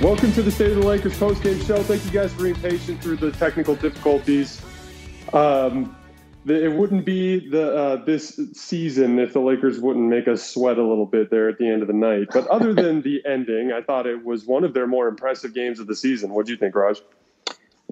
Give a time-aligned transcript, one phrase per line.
[0.00, 1.82] Welcome to the State of the Lakers postgame show.
[1.82, 4.62] Thank you guys for being patient through the technical difficulties.
[5.32, 5.96] Um,
[6.46, 10.84] it wouldn't be the uh, this season if the Lakers wouldn't make us sweat a
[10.84, 12.28] little bit there at the end of the night.
[12.32, 15.80] But other than the ending, I thought it was one of their more impressive games
[15.80, 16.30] of the season.
[16.30, 17.02] What do you think, Raj?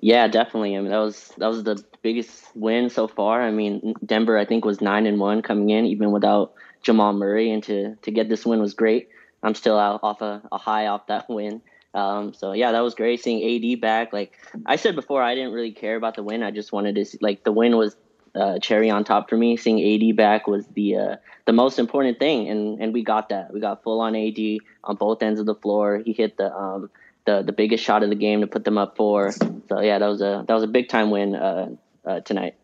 [0.01, 0.77] Yeah, definitely.
[0.77, 3.43] I mean, that was that was the biggest win so far.
[3.43, 7.51] I mean, Denver I think was nine and one coming in, even without Jamal Murray,
[7.51, 9.09] and to to get this win was great.
[9.43, 11.63] I'm still out off a, a high off that win.
[11.97, 14.13] Um, so yeah, that was great seeing AD back.
[14.13, 16.43] Like I said before, I didn't really care about the win.
[16.43, 17.97] I just wanted to see, like the win was
[18.35, 19.57] uh, cherry on top for me.
[19.57, 23.53] Seeing AD back was the uh, the most important thing, and and we got that.
[23.53, 24.39] We got full on AD
[24.85, 26.03] on both ends of the floor.
[26.05, 26.91] He hit the um,
[27.25, 29.33] the the biggest shot of the game to put them up four.
[29.33, 31.71] So yeah, that was a that was a big time win uh,
[32.05, 32.57] uh tonight.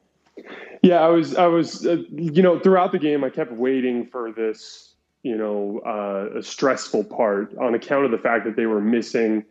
[0.83, 4.31] Yeah, I was I was uh, you know throughout the game I kept waiting for
[4.31, 4.92] this
[5.23, 9.45] you know, uh, a stressful part on account of the fact that they were missing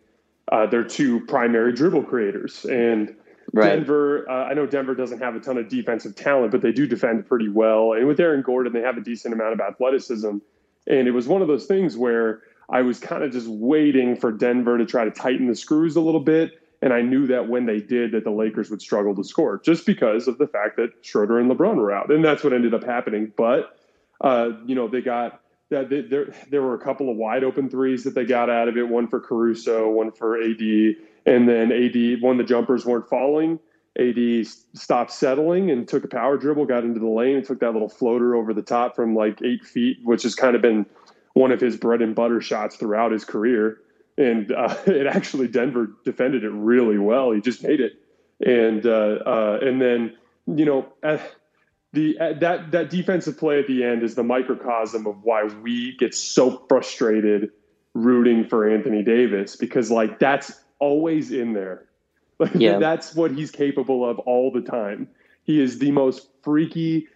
[0.51, 2.65] uh, their two primary dribble creators.
[2.65, 3.15] And
[3.53, 3.69] right.
[3.69, 6.87] Denver, uh, I know Denver doesn't have a ton of defensive talent, but they do
[6.87, 7.93] defend pretty well.
[7.93, 10.37] And with Aaron Gordon, they have a decent amount of athleticism.
[10.87, 14.31] And it was one of those things where I was kind of just waiting for
[14.31, 16.51] Denver to try to tighten the screws a little bit.
[16.81, 19.85] And I knew that when they did, that the Lakers would struggle to score just
[19.85, 22.11] because of the fact that Schroeder and LeBron were out.
[22.11, 23.31] And that's what ended up happening.
[23.37, 23.77] But,
[24.19, 25.40] uh, you know, they got
[25.71, 28.77] that there there were a couple of wide open threes that they got out of
[28.77, 28.87] it.
[28.87, 30.61] One for Caruso, one for AD,
[31.25, 33.59] and then AD when the jumpers weren't falling.
[33.97, 37.71] AD stopped settling and took a power dribble, got into the lane, and took that
[37.71, 40.85] little floater over the top from like eight feet, which has kind of been
[41.33, 43.79] one of his bread and butter shots throughout his career.
[44.17, 47.31] And uh, it actually Denver defended it really well.
[47.31, 47.93] He just made it,
[48.45, 50.15] and uh, uh, and then
[50.47, 50.85] you know
[51.93, 55.95] the uh, that that defensive play at the end is the microcosm of why we
[55.97, 57.51] get so frustrated
[57.93, 61.85] rooting for Anthony Davis because like that's always in there.
[62.41, 62.79] Like yeah.
[62.79, 65.07] that's what he's capable of all the time.
[65.43, 67.07] He is the most freaky,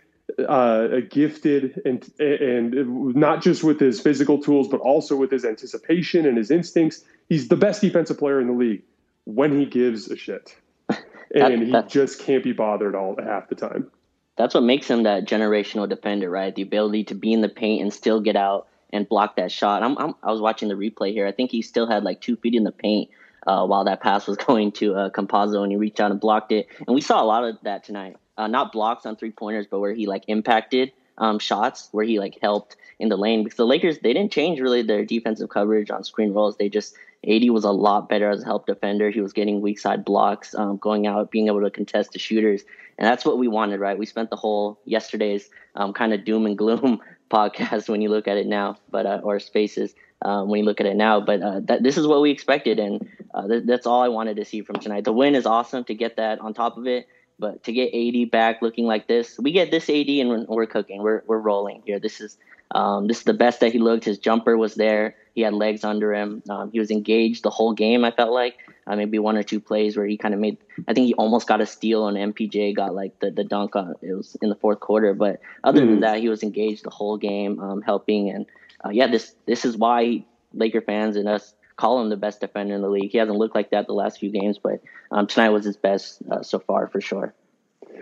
[0.47, 6.27] uh, gifted, and and not just with his physical tools, but also with his anticipation
[6.27, 7.03] and his instincts.
[7.27, 8.83] He's the best defensive player in the league
[9.23, 10.55] when he gives a shit,
[11.33, 13.89] and that, he just can't be bothered all half the time
[14.37, 16.53] that's what makes him that generational defender, right?
[16.53, 19.83] The ability to be in the paint and still get out and block that shot.
[19.83, 21.27] I'm, I'm i was watching the replay here.
[21.27, 23.09] I think he still had like two feet in the paint
[23.47, 26.67] uh, while that pass was going to uh, and he reached out and blocked it.
[26.85, 28.17] And we saw a lot of that tonight.
[28.37, 32.19] Uh, not blocks on three pointers, but where he like impacted um, shots, where he
[32.19, 33.43] like helped in the lane.
[33.43, 36.57] Because the Lakers they didn't change really their defensive coverage on screen rolls.
[36.57, 36.95] They just
[37.25, 39.09] AD was a lot better as a help defender.
[39.09, 42.63] He was getting weak side blocks, um, going out, being able to contest the shooters
[42.97, 43.97] and that's what we wanted, right?
[43.97, 47.01] We spent the whole yesterday's um, kind of doom and gloom
[47.31, 50.79] podcast when you look at it now, but uh, or spaces um, when you look
[50.79, 51.19] at it now.
[51.19, 54.37] But uh, that this is what we expected, and uh, th- that's all I wanted
[54.37, 55.03] to see from tonight.
[55.03, 57.07] The win is awesome to get that on top of it,
[57.37, 61.01] but to get AD back looking like this, we get this AD and we're cooking.
[61.01, 61.99] We're we're rolling here.
[61.99, 62.37] This is
[62.71, 64.05] um, this is the best that he looked.
[64.05, 65.15] His jumper was there.
[65.33, 66.41] He had legs under him.
[66.49, 68.05] Um, he was engaged the whole game.
[68.05, 68.57] I felt like
[68.87, 70.57] uh, maybe one or two plays where he kind of made.
[70.87, 73.95] I think he almost got a steal and MPJ got like the, the dunk on.
[74.01, 75.89] It was in the fourth quarter, but other mm.
[75.89, 78.29] than that, he was engaged the whole game, um, helping.
[78.29, 78.45] And
[78.85, 82.75] uh, yeah, this this is why Laker fans and us call him the best defender
[82.75, 83.11] in the league.
[83.11, 84.81] He hasn't looked like that the last few games, but
[85.11, 87.33] um, tonight was his best uh, so far for sure.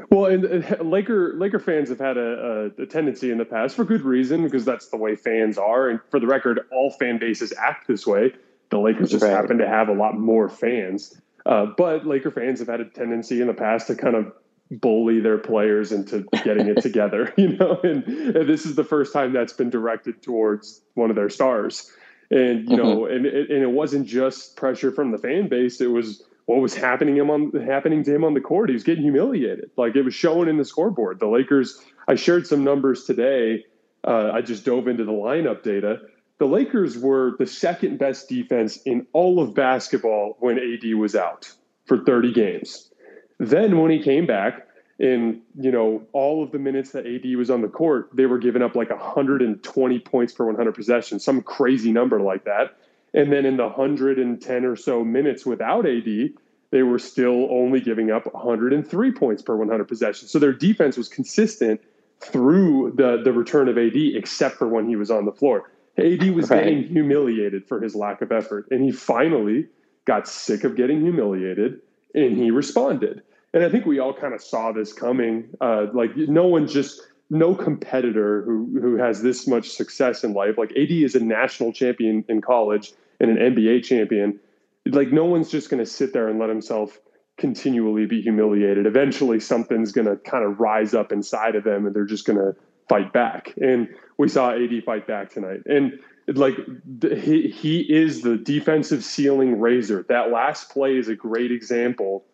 [0.09, 3.75] Well, and uh, Laker Laker fans have had a, a, a, tendency in the past
[3.75, 5.89] for good reason because that's the way fans are.
[5.89, 8.33] And for the record, all fan bases act this way.
[8.73, 9.29] The Lakers just right.
[9.29, 11.15] happen to have a lot more fans.
[11.45, 14.33] Uh, but Laker fans have had a tendency in the past to kind of
[14.71, 17.79] bully their players into getting it together, you know.
[17.83, 21.91] And, and, this is the first time that's been directed towards one of their stars.
[22.31, 22.83] And you mm-hmm.
[22.83, 26.73] know, and and it wasn't just pressure from the fan base; it was what was
[26.73, 28.69] happening him on happening to him on the court.
[28.69, 29.69] He was getting humiliated.
[29.77, 31.19] Like it was showing in the scoreboard.
[31.19, 31.79] The Lakers.
[32.07, 33.65] I shared some numbers today.
[34.03, 35.99] Uh, I just dove into the lineup data
[36.39, 41.51] the Lakers were the second best defense in all of basketball when AD was out
[41.85, 42.91] for 30 games.
[43.39, 44.67] Then when he came back,
[44.99, 48.37] in you know all of the minutes that AD was on the court, they were
[48.37, 52.77] giving up like 120 points per 100 possessions, some crazy number like that.
[53.13, 56.31] And then in the 110 or so minutes without AD,
[56.71, 60.31] they were still only giving up 103 points per 100 possessions.
[60.31, 61.81] So their defense was consistent
[62.19, 65.71] through the the return of AD, except for when he was on the floor.
[65.97, 66.63] AD was right.
[66.63, 69.67] getting humiliated for his lack of effort, and he finally
[70.05, 71.79] got sick of getting humiliated,
[72.15, 73.21] and he responded.
[73.53, 75.49] And I think we all kind of saw this coming.
[75.61, 80.57] Uh, like no one just no competitor who who has this much success in life.
[80.57, 84.39] Like AD is a national champion in college and an NBA champion,
[84.85, 86.99] like no one's just going to sit there and let himself
[87.37, 88.85] continually be humiliated.
[88.85, 92.37] Eventually, something's going to kind of rise up inside of them, and they're just going
[92.37, 92.55] to
[92.89, 93.53] fight back.
[93.61, 93.87] And
[94.17, 95.61] we saw AD fight back tonight.
[95.65, 96.55] And like
[97.01, 100.05] he he is the defensive ceiling raiser.
[100.09, 102.25] That last play is a great example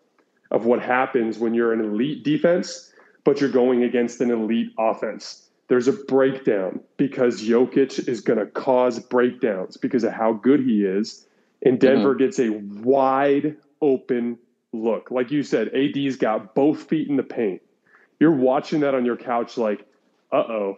[0.51, 2.92] of what happens when you're an elite defense,
[3.24, 5.48] but you're going against an elite offense.
[5.68, 10.84] There's a breakdown because Jokic is going to cause breakdowns because of how good he
[10.84, 11.28] is.
[11.62, 12.24] And Denver mm-hmm.
[12.24, 12.50] gets a
[12.84, 14.40] wide open
[14.74, 15.12] look.
[15.12, 17.62] Like you said, AD's got both feet in the paint.
[18.19, 19.86] You're watching that on your couch, like,
[20.31, 20.77] uh oh.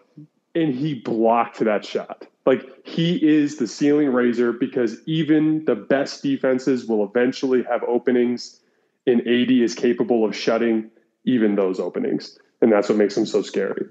[0.53, 2.27] And he blocked that shot.
[2.45, 8.59] Like, he is the ceiling raiser because even the best defenses will eventually have openings,
[9.07, 10.89] and AD is capable of shutting
[11.23, 12.37] even those openings.
[12.61, 13.85] And that's what makes him so scary.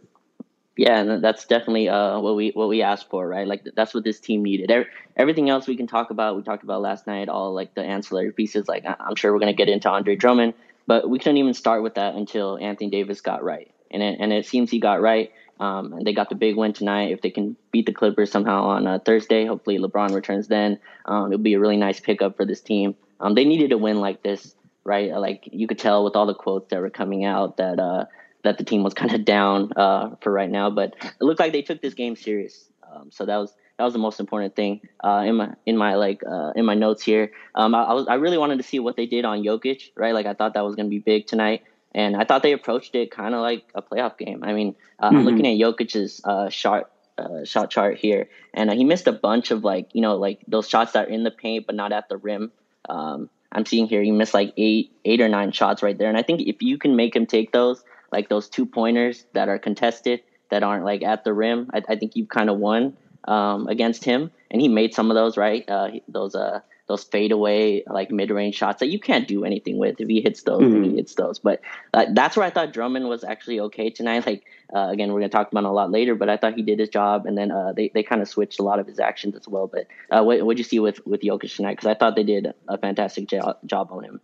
[0.76, 3.46] Yeah, and that's definitely uh, what we what we asked for, right?
[3.46, 4.86] Like that's what this team needed.
[5.16, 8.32] Everything else we can talk about, we talked about last night, all like the ancillary
[8.32, 8.66] pieces.
[8.66, 10.54] Like I'm sure we're gonna get into Andre Drummond,
[10.86, 14.32] but we couldn't even start with that until Anthony Davis got right, and it, and
[14.32, 15.32] it seems he got right.
[15.60, 17.12] Um, and they got the big win tonight.
[17.12, 20.78] If they can beat the Clippers somehow on uh, Thursday, hopefully LeBron returns then.
[21.04, 22.96] Um, it'll be a really nice pickup for this team.
[23.20, 24.54] Um, they needed a win like this,
[24.84, 25.12] right?
[25.12, 28.06] Like you could tell with all the quotes that were coming out that uh,
[28.42, 31.52] that the team was kind of down uh, for right now, but it looked like
[31.52, 32.64] they took this game serious.
[32.90, 35.94] Um, so that was that was the most important thing uh, in my in my
[35.94, 37.32] like uh, in my notes here.
[37.54, 40.14] Um, I, I, was I really wanted to see what they did on Jokic, right?
[40.14, 41.62] Like I thought that was going to be big tonight,
[41.94, 44.44] and I thought they approached it kind of like a playoff game.
[44.44, 45.16] I mean, uh, mm-hmm.
[45.16, 49.50] I'm looking at Jokic's uh, shot uh, shot chart here, and he missed a bunch
[49.50, 52.08] of like you know like those shots that are in the paint but not at
[52.08, 52.52] the rim.
[52.88, 56.16] Um, I'm seeing here he missed like eight eight or nine shots right there, and
[56.16, 57.82] I think if you can make him take those
[58.12, 61.70] like those two pointers that are contested that aren't like at the rim.
[61.72, 62.96] I, I think you kind of won
[63.26, 65.68] um, against him, and he made some of those right.
[65.68, 66.60] Uh, those uh
[66.90, 70.42] those fadeaway like mid range shots that you can't do anything with if he hits
[70.42, 70.62] those.
[70.62, 70.82] Mm-hmm.
[70.82, 71.60] he hits those, but
[71.94, 74.26] uh, that's where I thought Drummond was actually okay tonight.
[74.26, 74.44] Like
[74.74, 76.80] uh, again, we're gonna talk about it a lot later, but I thought he did
[76.80, 79.36] his job, and then uh, they they kind of switched a lot of his actions
[79.36, 79.68] as well.
[79.68, 81.76] But uh, what would you see with with Jokic tonight?
[81.76, 84.20] Because I thought they did a fantastic job job on him.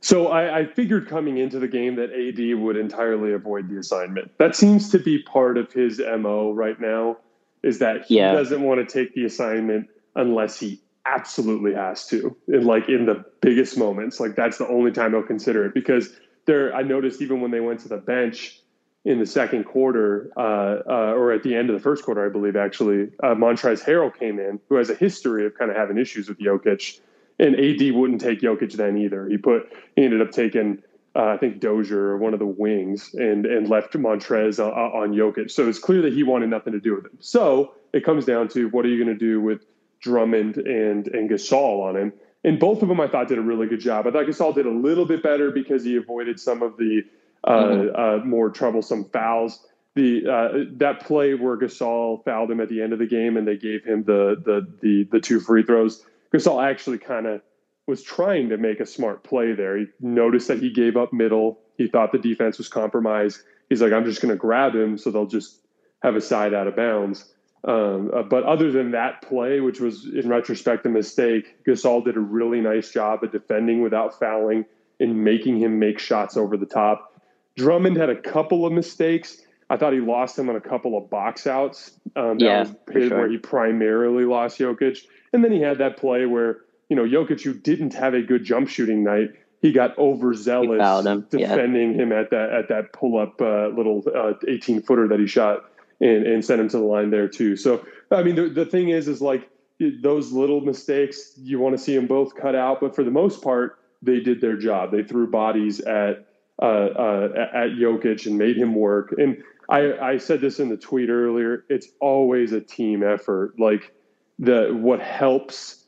[0.00, 4.30] So I, I, figured coming into the game that AD would entirely avoid the assignment.
[4.38, 7.16] That seems to be part of his mo right now.
[7.64, 8.30] Is that he yeah.
[8.30, 10.80] doesn't want to take the assignment unless he
[11.14, 14.20] absolutely has to, in like in the biggest moments.
[14.20, 16.10] Like that's the only time he'll consider it because
[16.46, 16.74] there.
[16.74, 18.60] I noticed even when they went to the bench
[19.04, 22.28] in the second quarter, uh, uh, or at the end of the first quarter, I
[22.28, 25.98] believe actually, uh, Montrezl Harrell came in, who has a history of kind of having
[25.98, 27.00] issues with Jokic
[27.38, 29.28] and AD wouldn't take Jokic then either.
[29.28, 30.82] He put he ended up taking
[31.16, 35.50] uh, I think Dozier, one of the wings, and and left Montrez uh, on Jokic.
[35.50, 37.18] So it's clear that he wanted nothing to do with him.
[37.20, 39.64] So it comes down to what are you going to do with
[40.00, 42.12] Drummond and and Gasol on him?
[42.44, 44.06] And both of them I thought did a really good job.
[44.06, 47.02] I thought Gasol did a little bit better because he avoided some of the
[47.44, 47.96] uh, mm-hmm.
[47.96, 49.64] uh, more troublesome fouls.
[49.94, 53.46] The uh, that play where Gasol fouled him at the end of the game and
[53.46, 57.42] they gave him the the the, the two free throws Gasol actually kind of
[57.86, 59.78] was trying to make a smart play there.
[59.78, 61.58] He noticed that he gave up middle.
[61.76, 63.40] He thought the defense was compromised.
[63.68, 65.58] He's like, I'm just going to grab him so they'll just
[66.02, 67.32] have a side out of bounds.
[67.64, 72.16] Um, uh, but other than that play, which was in retrospect a mistake, Gasol did
[72.16, 74.64] a really nice job of defending without fouling
[75.00, 77.20] and making him make shots over the top.
[77.56, 79.38] Drummond had a couple of mistakes.
[79.70, 81.92] I thought he lost him on a couple of box outs.
[82.16, 83.18] Um, that yeah, was sure.
[83.18, 85.04] where he primarily lost Jokic.
[85.32, 88.44] And then he had that play where, you know, Jokic, who didn't have a good
[88.44, 91.26] jump shooting night, he got overzealous him.
[91.30, 92.02] defending yeah.
[92.02, 95.64] him at that at that pull up uh, little uh, 18 footer that he shot
[96.00, 97.56] and, and sent him to the line there too.
[97.56, 101.82] So I mean, the, the thing is, is like those little mistakes you want to
[101.82, 104.90] see them both cut out, but for the most part, they did their job.
[104.90, 106.26] They threw bodies at
[106.60, 109.14] uh, uh, at Jokic and made him work.
[109.16, 111.64] And I, I said this in the tweet earlier.
[111.68, 113.58] It's always a team effort.
[113.58, 113.92] Like
[114.38, 115.84] the what helps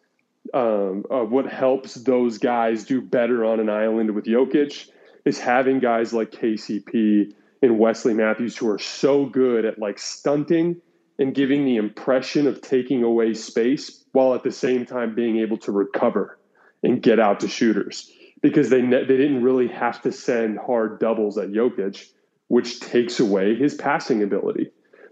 [0.55, 4.89] um, uh, what helps those guys do better on an island with Jokic
[5.25, 10.81] is having guys like KCP and Wesley Matthews who are so good at like stunting
[11.19, 15.59] and giving the impression of taking away space while at the same time being able
[15.59, 16.39] to recover
[16.83, 18.11] and get out to shooters.
[18.41, 22.11] Because they ne- they didn't really have to send hard doubles at Jokic,
[22.49, 24.71] which takes away his passing ability.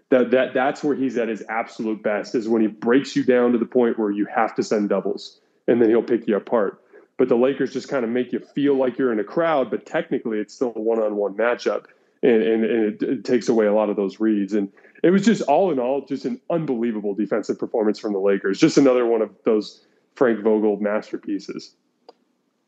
[0.09, 3.53] That that that's where he's at his absolute best is when he breaks you down
[3.53, 6.83] to the point where you have to send doubles and then he'll pick you apart.
[7.19, 9.85] But the Lakers just kind of make you feel like you're in a crowd, but
[9.85, 11.87] technically it's still a one-on-one matchup,
[12.23, 14.53] and, and, and it, it, takes away a lot of those reads.
[14.53, 14.73] And
[15.03, 18.59] it was just all in all, just an unbelievable defensive performance from the Lakers.
[18.59, 19.85] Just another one of those
[20.15, 21.75] Frank Vogel masterpieces.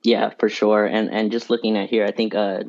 [0.02, 0.86] Yeah, for sure.
[0.86, 2.62] And and just looking at here, I think uh,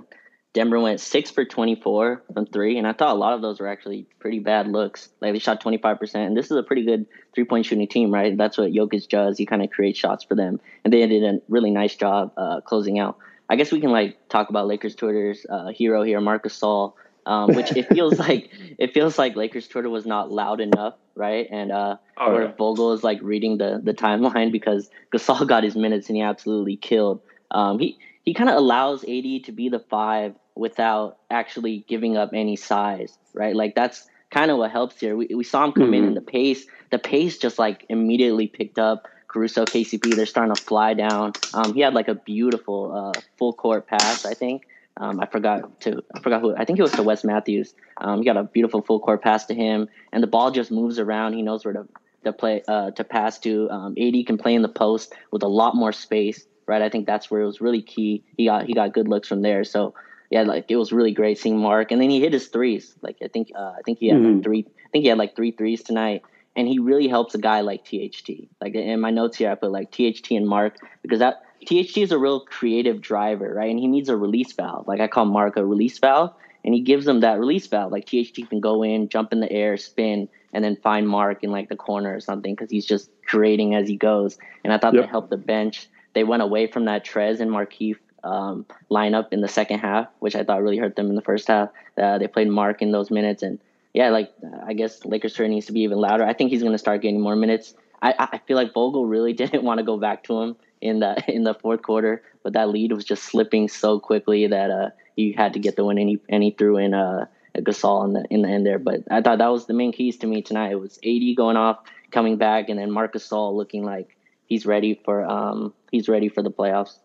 [0.53, 3.67] Denver went six for 24 from three, and I thought a lot of those were
[3.67, 5.09] actually pretty bad looks.
[5.21, 8.37] Like they shot 25%, and this is a pretty good three point shooting team, right?
[8.37, 9.37] That's what Jokic does.
[9.37, 12.59] He kind of creates shots for them, and they did a really nice job uh,
[12.61, 13.17] closing out.
[13.51, 16.93] I guess we can like talk about Lakers Twitter's uh, hero here, Marcus Gasol,
[17.25, 21.47] um, which it feels like it feels like Lakers Twitter was not loud enough, right?
[21.51, 22.53] And uh, oh, where yeah.
[22.57, 26.77] Vogel is like reading the the timeline because Gasol got his minutes and he absolutely
[26.77, 27.19] killed.
[27.51, 32.29] Um, he he kind of allows AD to be the five without actually giving up
[32.33, 33.53] any size, right?
[33.53, 35.17] Like that's kind of what helps here.
[35.17, 35.93] We, we saw him come mm-hmm.
[35.95, 39.09] in and the pace, the pace just like immediately picked up.
[39.31, 41.31] Caruso, KCP, they're starting to fly down.
[41.53, 44.67] Um, he had like a beautiful uh, full court pass, I think.
[44.97, 47.73] Um, I forgot to I forgot who I think it was to Wes Matthews.
[47.97, 50.99] Um, he got a beautiful full court pass to him, and the ball just moves
[50.99, 51.33] around.
[51.33, 51.87] He knows where to
[52.25, 53.69] to play uh, to pass to.
[53.69, 56.81] Um, AD can play in the post with a lot more space, right?
[56.81, 58.25] I think that's where it was really key.
[58.35, 59.63] He got he got good looks from there.
[59.63, 59.93] So
[60.29, 62.93] yeah, like it was really great seeing Marc, and then he hit his threes.
[63.01, 64.35] Like I think, uh, I think he had mm-hmm.
[64.35, 64.65] like three.
[64.85, 66.23] I think he had like three threes tonight,
[66.55, 68.29] and he really helps a guy like THT.
[68.59, 72.11] Like in my notes here, I put like THT and Marc because that THT is
[72.11, 73.69] a real creative driver, right?
[73.69, 74.87] And he needs a release valve.
[74.87, 76.33] Like I call Marc a release valve,
[76.65, 77.91] and he gives him that release valve.
[77.91, 81.51] Like THT can go in, jump in the air, spin, and then find Marc in
[81.51, 84.37] like the corner or something because he's just creating as he goes.
[84.63, 85.03] And I thought yep.
[85.03, 85.87] that helped the bench.
[86.13, 90.35] They went away from that Trez and Markieff um, lineup in the second half, which
[90.35, 91.69] I thought really hurt them in the first half.
[91.97, 93.59] Uh, they played Marc in those minutes, and
[93.93, 94.31] yeah, like
[94.65, 96.23] I guess Lakers Twitter needs to be even louder.
[96.23, 97.73] I think he's going to start getting more minutes.
[98.01, 101.23] I, I feel like Vogel really didn't want to go back to him in the
[101.27, 105.31] in the fourth quarter, but that lead was just slipping so quickly that uh, he
[105.31, 108.25] had to get the win, and he and he threw in uh, Gasol in the
[108.29, 108.79] in the end there.
[108.79, 110.71] But I thought that was the main keys to me tonight.
[110.71, 111.79] It was AD going off,
[112.11, 116.41] coming back, and then Marcus Gasol looking like he's ready for um he's ready for
[116.41, 116.97] the playoffs.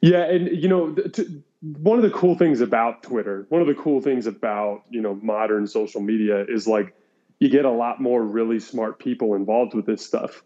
[0.00, 3.74] Yeah, and you know, to, one of the cool things about Twitter, one of the
[3.74, 6.94] cool things about you know modern social media is like
[7.38, 10.42] you get a lot more really smart people involved with this stuff,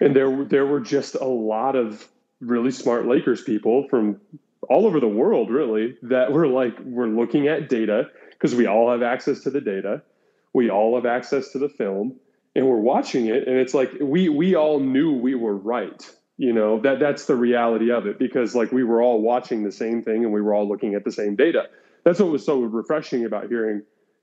[0.00, 2.08] and there there were just a lot of
[2.40, 4.18] really smart Lakers people from
[4.68, 8.90] all over the world, really, that were like we're looking at data because we all
[8.90, 10.02] have access to the data,
[10.52, 12.18] we all have access to the film,
[12.54, 16.08] and we're watching it, and it's like we we all knew we were right
[16.38, 19.72] you know that that's the reality of it because like we were all watching the
[19.72, 21.68] same thing and we were all looking at the same data
[22.04, 23.82] that's what was so refreshing about hearing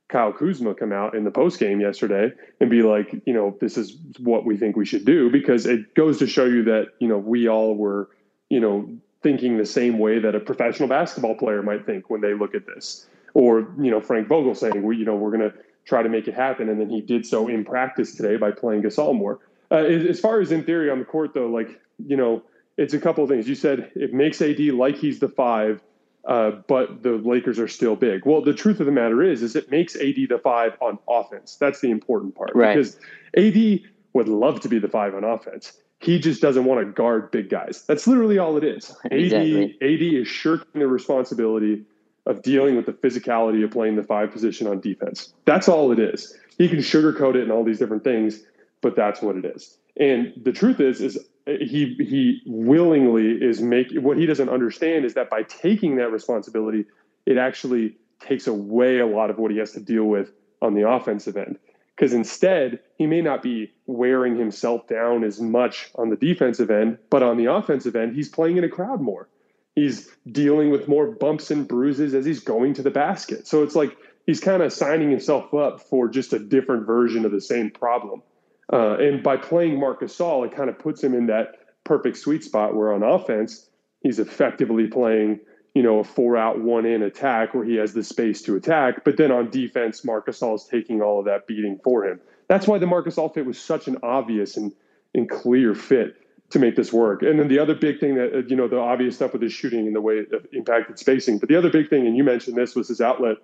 [0.09, 3.77] Kyle Kuzma come out in the post game yesterday and be like, you know, this
[3.77, 7.07] is what we think we should do because it goes to show you that, you
[7.07, 8.09] know, we all were,
[8.49, 8.89] you know,
[9.21, 12.65] thinking the same way that a professional basketball player might think when they look at
[12.65, 13.07] this.
[13.35, 15.53] Or, you know, Frank Vogel saying, we, you know, we're going to
[15.85, 16.69] try to make it happen.
[16.69, 19.39] And then he did so in practice today by playing Gasol more.
[19.71, 22.43] Uh, as far as in theory on the court, though, like you know,
[22.77, 23.47] it's a couple of things.
[23.47, 25.81] You said it makes AD like he's the five,
[26.25, 28.25] uh, but the Lakers are still big.
[28.25, 31.55] Well, the truth of the matter is, is it makes AD the five on offense.
[31.55, 32.75] That's the important part right.
[32.75, 32.97] because
[33.37, 33.81] AD
[34.13, 35.73] would love to be the five on offense.
[35.99, 37.83] He just doesn't want to guard big guys.
[37.85, 38.95] That's literally all it is.
[39.11, 39.75] Exactly.
[39.81, 41.83] AD AD is shirking the responsibility
[42.25, 45.33] of dealing with the physicality of playing the five position on defense.
[45.45, 46.37] That's all it is.
[46.57, 48.41] He can sugarcoat it and all these different things,
[48.81, 49.77] but that's what it is.
[49.97, 51.17] And the truth is, is
[51.59, 56.85] he he willingly is making what he doesn't understand is that by taking that responsibility,
[57.25, 60.87] it actually takes away a lot of what he has to deal with on the
[60.87, 61.57] offensive end.
[61.95, 66.97] Because instead, he may not be wearing himself down as much on the defensive end,
[67.09, 69.27] but on the offensive end, he's playing in a crowd more.
[69.75, 73.47] He's dealing with more bumps and bruises as he's going to the basket.
[73.47, 77.31] So it's like he's kind of signing himself up for just a different version of
[77.31, 78.21] the same problem.
[78.71, 82.43] Uh, and by playing Marcus Gasol, it kind of puts him in that perfect sweet
[82.43, 83.67] spot where on offense,
[84.01, 85.39] he's effectively playing,
[85.73, 89.03] you know, a four out, one in attack where he has the space to attack.
[89.03, 92.19] But then on defense, Marcus Gasol is taking all of that beating for him.
[92.47, 94.71] That's why the Marcus Gasol fit was such an obvious and,
[95.15, 96.15] and clear fit
[96.51, 97.21] to make this work.
[97.21, 99.85] And then the other big thing that, you know, the obvious stuff with his shooting
[99.85, 101.37] and the way it impacted spacing.
[101.37, 103.37] But the other big thing, and you mentioned this, was his outlet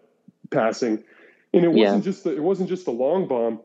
[0.50, 1.04] passing.
[1.54, 3.62] And it wasn't just the, it wasn't just the long bomb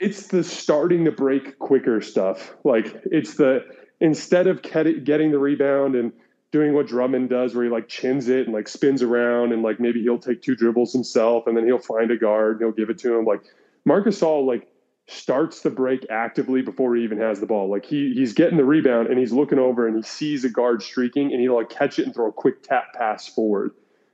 [0.00, 2.54] it's the starting to break quicker stuff.
[2.64, 3.64] Like it's the
[4.00, 6.12] instead of getting the rebound and
[6.50, 9.78] doing what Drummond does, where he like chins it and like spins around and like
[9.78, 12.90] maybe he'll take two dribbles himself and then he'll find a guard and he'll give
[12.90, 13.26] it to him.
[13.26, 13.42] Like
[13.84, 14.66] Marc Gasol like
[15.06, 17.70] starts the break actively before he even has the ball.
[17.70, 20.82] Like he he's getting the rebound and he's looking over and he sees a guard
[20.82, 23.72] streaking and he'll like catch it and throw a quick tap pass forward.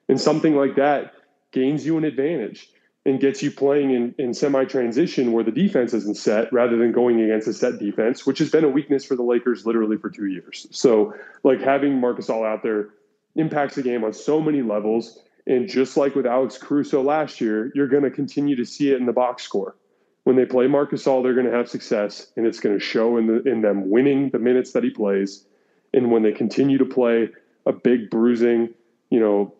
[0.08, 1.12] And something like that
[1.52, 2.70] gains you an advantage
[3.06, 6.90] and gets you playing in, in semi transition where the defense isn't set rather than
[6.90, 10.10] going against a set defense, which has been a weakness for the Lakers literally for
[10.10, 10.66] two years.
[10.72, 12.88] So, like having Marc Gasol out there
[13.36, 15.22] impacts the game on so many levels.
[15.46, 18.98] And just like with Alex Caruso last year, you're going to continue to see it
[18.98, 19.76] in the box score.
[20.24, 23.16] When they play Marc Gasol, they're going to have success, and it's going to show
[23.18, 25.46] in, the, in them winning the minutes that he plays.
[25.94, 27.28] And when they continue to play
[27.64, 28.74] a big bruising,
[29.10, 29.54] you know,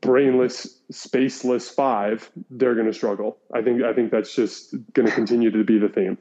[0.00, 3.38] brainless, spaceless five, they're going to struggle.
[3.52, 6.18] I think I think that's just going to continue to be the theme.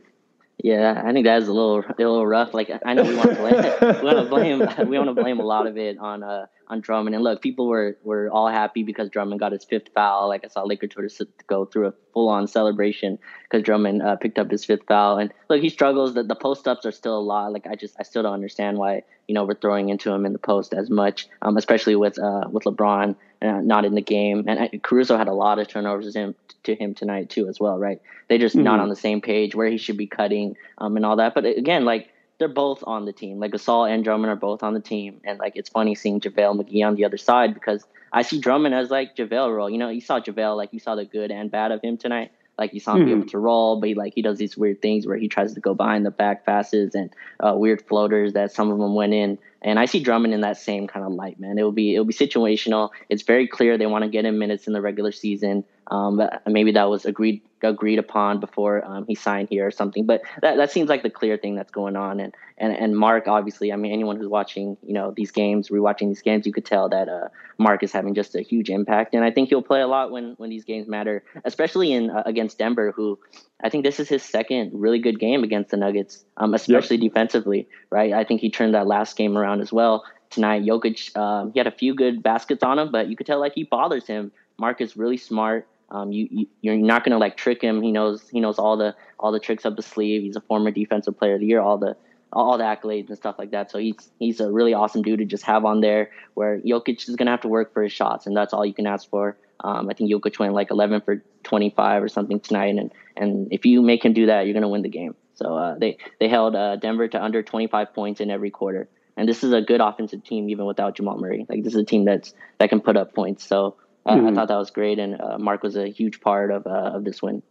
[0.64, 2.54] Yeah, I think that is a little a little rough.
[2.54, 5.40] Like I know we want to blame we want to blame we want to blame
[5.40, 7.16] a lot of it on uh on Drummond.
[7.16, 10.28] And look, people were were all happy because Drummond got his fifth foul.
[10.28, 11.10] Like I saw Laker Twitter
[11.48, 15.18] go through a full on celebration because Drummond uh, picked up his fifth foul.
[15.18, 16.14] And look, he struggles.
[16.14, 17.52] The, the post ups are still a lot.
[17.54, 20.34] Like I just I still don't understand why you know we're throwing into him in
[20.34, 24.46] the post as much, um, especially with uh with LeBron uh, not in the game.
[24.48, 28.02] And Caruso had a lot of turnovers him, to him tonight too, as well, right?
[28.28, 28.64] They just mm-hmm.
[28.64, 31.34] not on the same page where he should be cutting um, and all that.
[31.34, 33.40] But again, like they're both on the team.
[33.40, 36.60] Like Gasol and Drummond are both on the team, and like it's funny seeing JaVale
[36.60, 39.70] McGee on the other side because I see Drummond as like JaVale role.
[39.70, 42.32] You know, you saw JaVale like you saw the good and bad of him tonight.
[42.58, 43.06] Like you saw him mm-hmm.
[43.06, 45.54] be able to roll, but he, like he does these weird things where he tries
[45.54, 49.14] to go behind the back passes and uh, weird floaters that some of them went
[49.14, 49.38] in.
[49.62, 51.60] And I see Drummond in that same kind of light, man.
[51.60, 52.90] It will be it will be situational.
[53.10, 55.64] It's very clear they want to get him minutes in the regular season.
[55.92, 60.06] Um, but maybe that was agreed agreed upon before um, he signed here or something.
[60.06, 62.22] But that, that seems like the clear thing that's going on.
[62.22, 66.08] And, and and Marc, obviously, I mean, anyone who's watching, you know, these games, rewatching
[66.08, 69.14] these games, you could tell that uh, Marc is having just a huge impact.
[69.14, 72.24] And I think he'll play a lot when when these games matter, especially in uh,
[72.26, 73.20] against Denver, who
[73.62, 77.12] I think this is his second really good game against the Nuggets, um, especially yep.
[77.12, 78.14] defensively, right?
[78.14, 80.06] I think he turned that last game around as well.
[80.30, 83.42] Tonight, Jokic, um, he had a few good baskets on him, but you could tell
[83.42, 84.32] like he bothers him.
[84.58, 85.68] Marc is really smart.
[85.92, 87.82] Um, you, you are not gonna like trick him.
[87.82, 90.22] He knows he knows all the all the tricks up the sleeve.
[90.22, 91.62] He's a former defensive player of the year.
[91.62, 91.98] All the
[92.34, 93.72] all the accolades and stuff like that.
[93.72, 96.12] So he's he's a really awesome dude to just have on there.
[96.34, 98.88] Where Jokic is gonna have to work for his shots, and that's all you can
[98.88, 99.38] ask for.
[99.64, 103.66] Um, I think Jokic went like 11 for 25 or something tonight, and and if
[103.66, 105.16] you make him do that, you're gonna win the game.
[105.36, 109.28] So uh, they they held uh, Denver to under 25 points in every quarter, and
[109.28, 111.46] this is a good offensive team even without Jamal Murray.
[111.50, 113.46] Like this is a team that's that can put up points.
[113.46, 114.28] So uh.
[114.28, 117.04] I thought that was great, and uh, Marc was a huge part of uh, of
[117.04, 117.44] this win.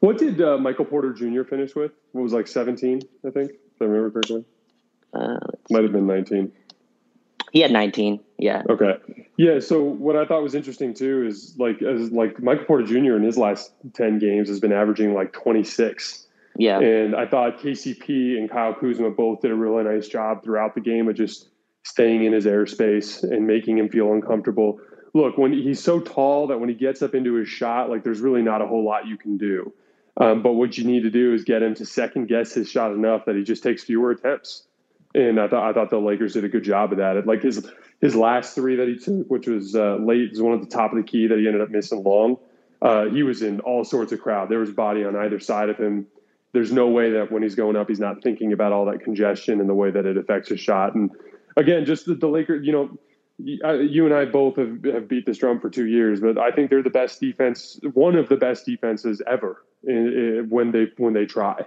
[0.00, 1.44] What did uh, Michael Porter Jr.
[1.44, 1.92] finish with?
[2.12, 4.44] What was like 17, I think, if I remember correctly.
[5.12, 5.38] Uh,
[5.70, 6.52] Might have been 19.
[7.52, 8.20] He had 19.
[8.38, 8.62] Yeah.
[8.68, 8.94] Okay.
[9.36, 9.60] Yeah.
[9.60, 13.16] So what I thought was interesting too is like as like Michael Porter Jr.
[13.16, 16.26] in his last 10 games has been averaging like 26.
[16.58, 16.80] Yeah.
[16.80, 20.80] And I thought KCP and Kyle Kuzma both did a really nice job throughout the
[20.80, 21.48] game of just
[21.84, 24.80] staying in his airspace and making him feel uncomfortable
[25.14, 28.20] look, when he's so tall that when he gets up into his shot, like there's
[28.20, 29.72] really not a whole lot you can do.
[30.16, 32.92] Um, but what you need to do is get him to second guess his shot
[32.92, 34.64] enough that he just takes fewer attempts.
[35.14, 37.26] And I thought I thought the Lakers did a good job of that.
[37.26, 37.66] Like his
[38.00, 40.92] his last three that he took, which was uh, late, was one at the top
[40.92, 42.36] of the key that he ended up missing long.
[42.82, 44.48] Uh, he was in all sorts of crowd.
[44.48, 46.06] There was body on either side of him.
[46.52, 49.60] There's no way that when he's going up, he's not thinking about all that congestion
[49.60, 50.94] and the way that it affects his shot.
[50.94, 51.10] And
[51.56, 52.98] again, just the, the Lakers, you know,
[53.38, 56.70] you and I both have, have beat this drum for two years, but I think
[56.70, 61.14] they're the best defense, one of the best defenses ever in, in, when they when
[61.14, 61.62] they try.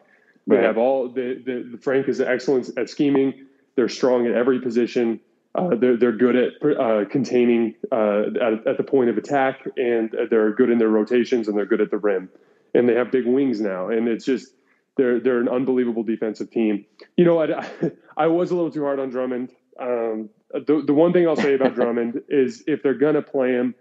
[0.48, 0.64] They right.
[0.64, 3.48] have all the, the Frank is excellent at scheming.
[3.76, 5.20] They're strong at every position.
[5.56, 10.16] Uh, they're they're good at uh, containing uh, at, at the point of attack, and
[10.30, 12.30] they're good in their rotations, and they're good at the rim.
[12.74, 14.54] And they have big wings now, and it's just
[14.98, 16.86] they're they're an unbelievable defensive team.
[17.18, 17.68] You know, I
[18.18, 19.52] I was a little too hard on Drummond.
[19.80, 23.52] Um, the, the one thing I'll say about Drummond is if they're going to play
[23.52, 23.76] him,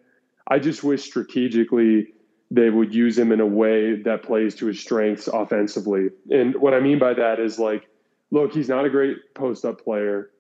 [0.49, 2.09] I just wish strategically
[2.51, 6.11] they would use him in a way that plays to his strengths offensively.
[6.31, 7.89] And what I mean by that is like,
[8.31, 10.31] look, he's not a great post up player.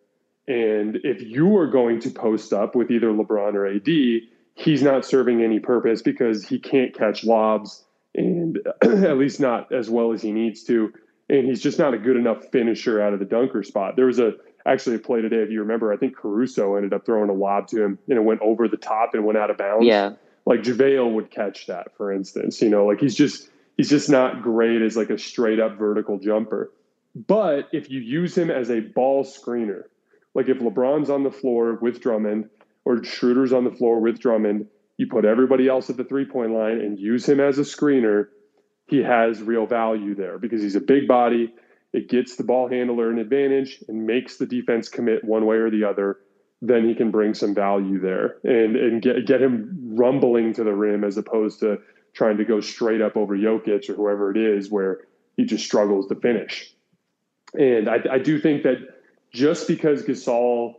[0.46, 3.88] And if you are going to post up with either LeBron or AD,
[4.54, 9.90] he's not serving any purpose because he can't catch lobs and at least not as
[9.90, 10.92] well as he needs to.
[11.28, 13.96] And he's just not a good enough finisher out of the dunker spot.
[13.96, 14.34] There was a
[14.66, 17.68] actually a play today, if you remember, I think Caruso ended up throwing a lob
[17.68, 19.86] to him and it went over the top and went out of bounds.
[19.86, 20.12] Yeah.
[20.44, 22.60] Like JaVale would catch that, for instance.
[22.60, 26.18] You know, like he's just he's just not great as like a straight up vertical
[26.18, 26.70] jumper.
[27.14, 29.84] But if you use him as a ball screener,
[30.34, 32.50] like if LeBron's on the floor with Drummond
[32.84, 34.66] or Schroeder's on the floor with Drummond,
[34.98, 38.28] you put everybody else at the three point line and use him as a screener,
[38.86, 41.52] he has real value there because he's a big body
[41.92, 45.70] it gets the ball handler an advantage and makes the defense commit one way or
[45.70, 46.18] the other,
[46.62, 50.72] then he can bring some value there and, and get, get him rumbling to the
[50.72, 51.78] rim as opposed to
[52.12, 55.00] trying to go straight up over Jokic or whoever it is, where
[55.36, 56.72] he just struggles to finish.
[57.54, 58.76] And I, I do think that
[59.32, 60.74] just because Gasol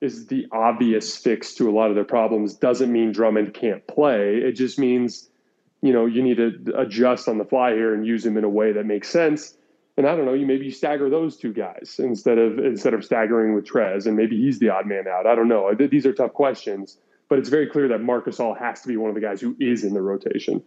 [0.00, 4.36] is the obvious fix to a lot of their problems doesn't mean Drummond can't play.
[4.36, 5.28] It just means,
[5.82, 8.48] you know, you need to adjust on the fly here and use him in a
[8.48, 9.56] way that makes sense.
[10.00, 13.04] And I don't know, you maybe you stagger those two guys instead of instead of
[13.04, 15.26] staggering with Trez, and maybe he's the odd man out.
[15.26, 15.74] I don't know.
[15.74, 16.96] These are tough questions,
[17.28, 19.54] but it's very clear that Marc Gasol has to be one of the guys who
[19.60, 20.62] is in the rotation.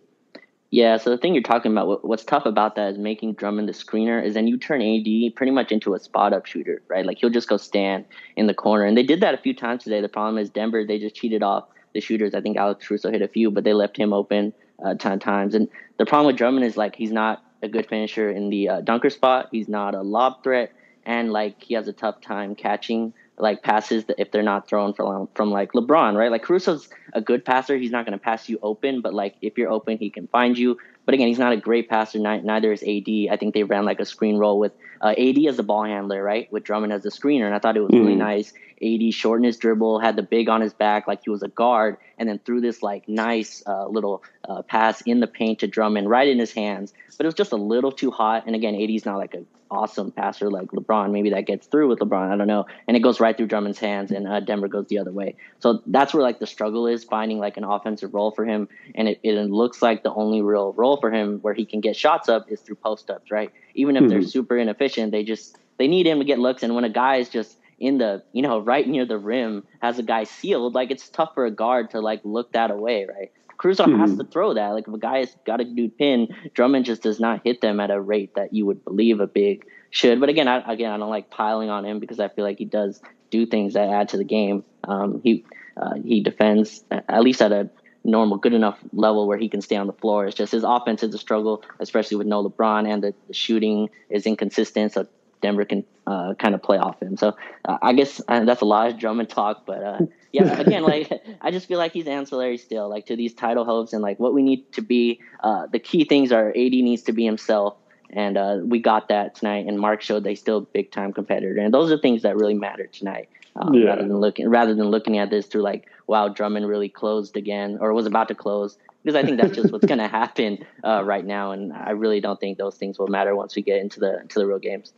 [0.70, 3.74] Yeah, so the thing you're talking about, what's tough about that is making Drummond the
[3.74, 7.04] screener is then you turn AD pretty much into a spot up shooter, right?
[7.04, 8.86] Like he'll just go stand in the corner.
[8.86, 10.00] And they did that a few times today.
[10.00, 11.66] The problem is Denver, they just cheated off
[11.96, 12.36] the shooters.
[12.36, 14.54] I think Alex Caruso hit a few, but they left him open
[14.86, 15.56] a ton of times.
[15.56, 18.82] And the problem with Drummond is like he's not a good finisher in the uh,
[18.82, 20.72] dunker spot, he's not a lob threat,
[21.06, 25.28] and like he has a tough time catching like passes if they're not thrown from
[25.34, 26.30] from like LeBron, right?
[26.30, 27.78] Like Caruso's a good passer.
[27.78, 30.58] He's not going to pass you open, but like if you're open, he can find
[30.58, 30.78] you.
[31.06, 32.20] But again, he's not a great passer.
[32.20, 33.10] Neither is AD.
[33.32, 36.24] I think they ran like a screen roll with uh, AD as the ball handler,
[36.24, 36.52] right?
[36.52, 38.00] With Drummond as the screener, and I thought it was mm.
[38.00, 38.54] really nice.
[38.82, 41.98] AD shortened his dribble, had the big on his back like he was a guard,
[42.18, 46.10] and then threw this like nice uh, little uh, pass in the paint to Drummond
[46.10, 46.94] right in his hands.
[47.18, 48.46] But it was just a little too hot.
[48.46, 51.12] And again, AD's not like an awesome passer like LeBron.
[51.12, 52.32] Maybe that gets through with LeBron.
[52.32, 52.66] I don't know.
[52.88, 55.36] And it goes right through Drummond's hands, and uh, Denver goes the other way.
[55.60, 58.70] So that's where like the struggle is finding like an offensive role for him.
[58.96, 61.96] And it, it looks like the only real role for him where he can get
[61.96, 63.52] shots up is through post ups, right?
[63.74, 64.10] Even if mm-hmm.
[64.10, 66.64] they're super inefficient, they just they need him to get looks.
[66.64, 70.00] And when a guy is just in the you know right near the rim has
[70.00, 73.32] a guy sealed like it's tough for a guard to like look that away right
[73.58, 74.00] Caruso mm-hmm.
[74.00, 77.02] has to throw that like if a guy has got a dude pin Drummond just
[77.02, 80.30] does not hit them at a rate that you would believe a big should but
[80.30, 83.02] again I, again I don't like piling on him because I feel like he does
[83.30, 87.52] do things that add to the game um, he uh, he defends at least at
[87.52, 87.70] a
[88.04, 90.26] normal, good enough level where he can stay on the floor.
[90.26, 93.90] It's just his offense is a struggle, especially with no LeBron, and the, the shooting
[94.10, 94.94] is inconsistent.
[94.94, 95.08] So
[95.42, 97.18] Denver can uh, kind of play off him.
[97.18, 97.36] So
[97.66, 100.00] uh, I guess uh, that's a lot of Drummond talk, but uh,
[100.34, 103.94] yeah, again, like I just feel like he's ancillary still, like to these title hopes
[103.94, 105.22] and like what we need to be.
[105.42, 107.78] Uh, the key things are AD needs to be himself,
[108.10, 109.68] and uh, we got that tonight.
[109.68, 112.56] And Marc showed they still a big time competitor, and those are things that really
[112.56, 113.30] matter tonight.
[113.56, 113.90] Um, yeah.
[113.90, 117.78] Rather than looking, rather than looking at this through like, wow, Drummond really closed again,
[117.80, 121.04] or was about to close, because I think that's just what's going to happen uh,
[121.06, 124.00] right now, and I really don't think those things will matter once we get into
[124.00, 124.94] the into the real games.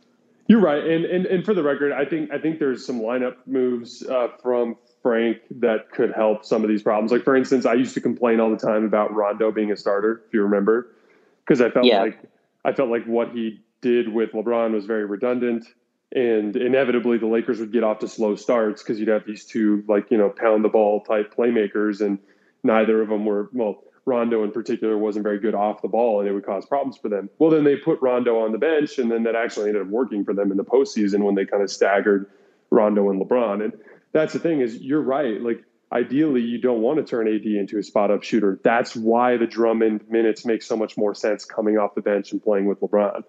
[0.46, 3.36] You're right, and, and and for the record, I think I think there's some lineup
[3.46, 7.12] moves uh, from Frank that could help some of these problems.
[7.12, 10.24] Like for instance, I used to complain all the time about Rondo being a starter,
[10.26, 10.96] if you remember,
[11.44, 12.00] because I felt yeah.
[12.00, 12.18] like
[12.64, 15.64] I felt like what he did with LeBron was very redundant,
[16.10, 19.84] and inevitably the Lakers would get off to slow starts because you'd have these two
[19.86, 22.18] like you know pound the ball type playmakers, and
[22.64, 23.84] neither of them were well.
[24.06, 27.08] Rondo in particular wasn't very good off the ball and it would cause problems for
[27.08, 27.28] them.
[27.40, 30.24] Well, then they put Rondo on the bench and then that actually ended up working
[30.24, 32.30] for them in the postseason when they kind of staggered
[32.70, 33.64] Rondo and LeBron.
[33.64, 33.72] And
[34.12, 35.40] that's the thing is you're right.
[35.40, 38.58] Like ideally you don't want to turn AD into a spot up shooter.
[38.62, 42.42] That's why the Drummond minutes make so much more sense coming off the bench and
[42.42, 43.22] playing with LeBron.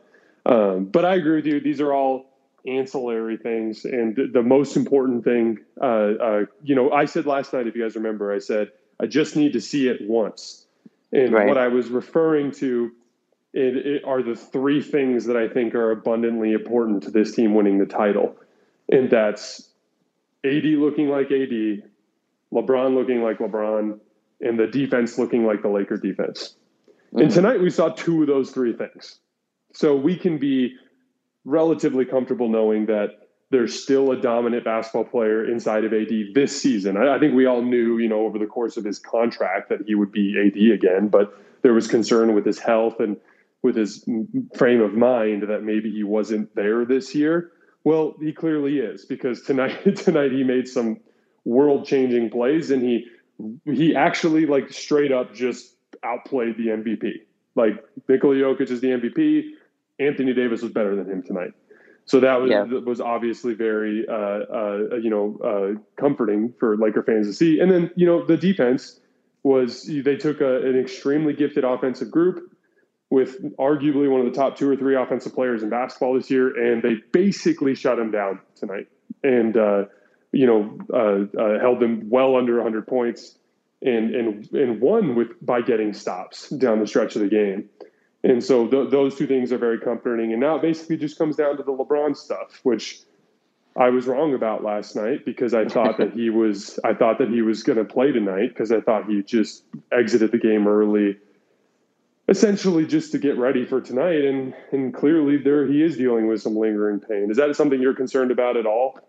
[0.46, 1.60] Um, but I agree with you.
[1.60, 2.26] These are all
[2.66, 3.86] ancillary things.
[3.86, 7.84] And the most important thing, uh, uh, you know, I said last night, if you
[7.84, 10.66] guys remember, I said, I just need to see it once.
[11.12, 11.48] And right.
[11.48, 12.92] what I was referring to
[13.54, 17.54] it, it are the three things that I think are abundantly important to this team
[17.54, 18.36] winning the title.
[18.90, 19.67] And that's
[20.46, 21.84] AD looking like AD,
[22.54, 24.00] LeBron looking like LeBron,
[24.42, 26.56] and the defense looking like the Laker defense.
[27.08, 27.20] Mm-hmm.
[27.20, 29.20] And tonight we saw two of those three things.
[29.74, 30.76] So we can be
[31.46, 36.98] relatively comfortable knowing that there's still a dominant basketball player inside of AD this season.
[36.98, 39.80] I, I, think we all knew, you know, over the course of his contract that
[39.88, 43.18] he would be AD again, but there was concern with his health and
[43.64, 44.08] with his
[44.56, 47.52] frame of mind that maybe he wasn't there this year.
[47.88, 51.00] Well, he clearly is because tonight tonight he made some
[51.46, 53.08] world-changing plays and he
[53.64, 55.74] he actually like straight up just
[56.04, 57.14] outplayed the MVP.
[57.56, 59.52] Like Nikola Jokic is the MVP.
[60.00, 61.52] Anthony Davis was better than him tonight.
[62.04, 62.64] So that was yeah.
[62.64, 67.62] was obviously very uh, uh, you know uh, comforting for Laker fans to see.
[67.62, 69.00] And then you know the defense
[69.44, 72.52] was they took a, an extremely gifted offensive group
[73.10, 76.56] with arguably one of the top two or three offensive players in basketball this year,
[76.56, 78.88] and they basically shut him down tonight.
[79.24, 79.86] And uh,
[80.32, 83.38] you know uh, uh, held them well under 100 points,
[83.82, 87.70] and and and won with by getting stops down the stretch of the game.
[88.24, 90.32] And so th- those two things are very comforting.
[90.34, 93.00] And now it basically just comes down to the LeBron stuff, which
[93.78, 97.30] I was wrong about last night because I thought that he was I thought that
[97.30, 101.18] he was going to play tonight because I thought he just exited the game early
[102.28, 104.26] essentially just to get ready for tonight.
[104.26, 107.30] And and clearly there he is dealing with some lingering pain.
[107.30, 109.00] Is that something you're concerned about at all?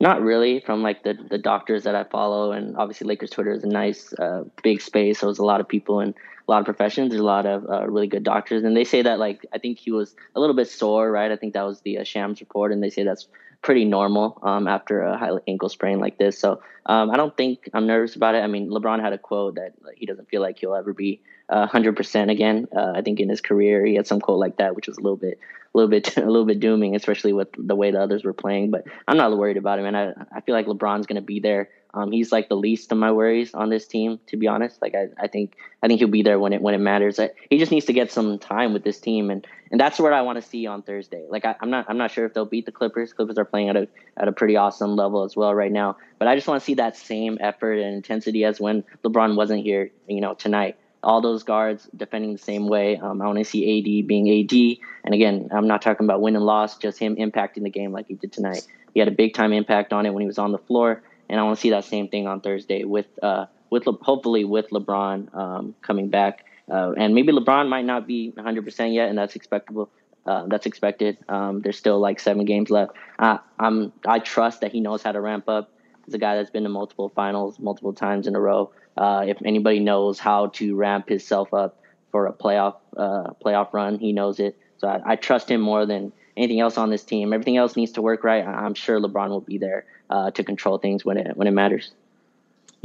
[0.00, 0.60] Not really.
[0.60, 4.12] From like the the doctors that I follow, and obviously Lakers Twitter is a nice
[4.14, 5.20] uh, big space.
[5.20, 6.14] So there's a lot of people and
[6.46, 7.10] a lot of professions.
[7.10, 9.78] There's a lot of uh, really good doctors, and they say that like I think
[9.78, 11.30] he was a little bit sore, right?
[11.30, 13.28] I think that was the uh, Shams report, and they say that's
[13.62, 16.38] pretty normal um, after a high ankle sprain like this.
[16.38, 18.42] So um, I don't think I'm nervous about it.
[18.44, 21.66] I mean, LeBron had a quote that he doesn't feel like he'll ever be uh,
[21.66, 22.68] 100% again.
[22.74, 25.00] Uh, I think in his career he had some quote like that, which was a
[25.00, 25.38] little bit,
[25.74, 28.70] a little bit, a little bit dooming, especially with the way the others were playing.
[28.70, 31.40] But I'm not worried about him, and I I feel like LeBron's going to be
[31.40, 31.68] there.
[31.94, 34.82] Um, he's like the least of my worries on this team, to be honest.
[34.82, 37.20] Like I, I think I think he'll be there when it when it matters.
[37.20, 40.12] I, he just needs to get some time with this team, and and that's what
[40.12, 41.24] I want to see on Thursday.
[41.28, 43.12] Like I, am not I'm not sure if they'll beat the Clippers.
[43.12, 45.96] Clippers are playing at a at a pretty awesome level as well right now.
[46.18, 49.62] But I just want to see that same effort and intensity as when LeBron wasn't
[49.62, 50.76] here, you know, tonight.
[51.04, 52.96] All those guards defending the same way.
[52.96, 54.78] Um, I want to see AD being AD.
[55.04, 58.08] And again, I'm not talking about win and loss, just him impacting the game like
[58.08, 58.66] he did tonight.
[58.94, 61.40] He had a big time impact on it when he was on the floor and
[61.40, 64.70] I want to see that same thing on Thursday with uh, with Le- hopefully with
[64.70, 69.18] LeBron um, coming back, uh, and maybe LeBron might not be 100 percent yet, and
[69.18, 69.90] that's expectable.
[70.26, 71.18] Uh, that's expected.
[71.28, 72.92] Um, there's still like seven games left.
[73.18, 75.70] I'm I trust that he knows how to ramp up.
[76.04, 78.72] He's a guy that's been to multiple finals multiple times in a row.
[78.96, 83.98] Uh, if anybody knows how to ramp himself up for a playoff uh, playoff run,
[83.98, 84.56] he knows it.
[84.78, 87.32] So I, I trust him more than anything else on this team.
[87.32, 88.44] Everything else needs to work right.
[88.46, 91.92] I'm sure LeBron will be there uh, to control things when it when it matters.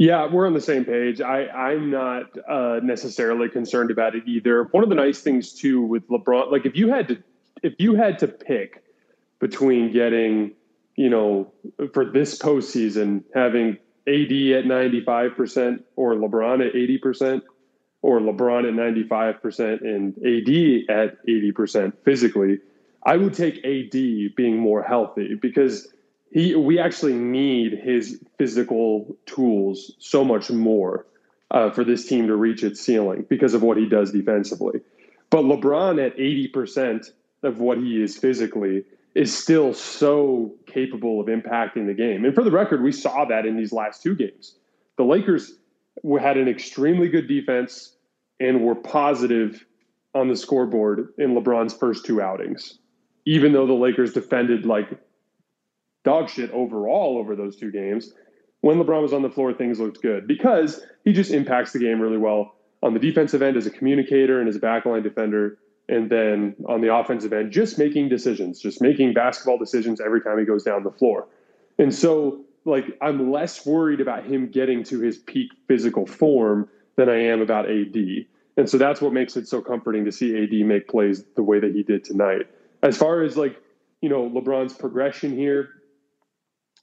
[0.00, 1.20] Yeah, we're on the same page.
[1.20, 4.64] I, I'm not uh, necessarily concerned about it either.
[4.70, 7.22] One of the nice things too with LeBron, like if you had to,
[7.62, 8.82] if you had to pick
[9.40, 10.52] between getting,
[11.00, 11.50] you know,
[11.94, 17.40] for this postseason having AD at 95% or LeBron at 80%,
[18.02, 22.58] or LeBron at 95% and AD at 80% physically,
[23.06, 25.88] I would take AD being more healthy because
[26.32, 31.06] he we actually need his physical tools so much more
[31.50, 34.82] uh, for this team to reach its ceiling because of what he does defensively.
[35.30, 37.10] But LeBron at 80%
[37.42, 42.24] of what he is physically is still so capable of impacting the game.
[42.24, 44.56] And for the record, we saw that in these last two games.
[44.96, 45.54] The Lakers
[46.20, 47.96] had an extremely good defense
[48.38, 49.64] and were positive
[50.14, 52.78] on the scoreboard in LeBron's first two outings,
[53.26, 54.88] even though the Lakers defended like
[56.04, 58.12] dog shit overall over those two games.
[58.60, 62.00] When LeBron was on the floor, things looked good because he just impacts the game
[62.00, 65.58] really well on the defensive end as a communicator and as a backline defender.
[65.90, 70.38] And then on the offensive end, just making decisions, just making basketball decisions every time
[70.38, 71.26] he goes down the floor.
[71.78, 77.08] And so, like, I'm less worried about him getting to his peak physical form than
[77.08, 77.96] I am about AD.
[78.56, 81.58] And so that's what makes it so comforting to see AD make plays the way
[81.58, 82.46] that he did tonight.
[82.84, 83.60] As far as like,
[84.00, 85.70] you know, LeBron's progression here,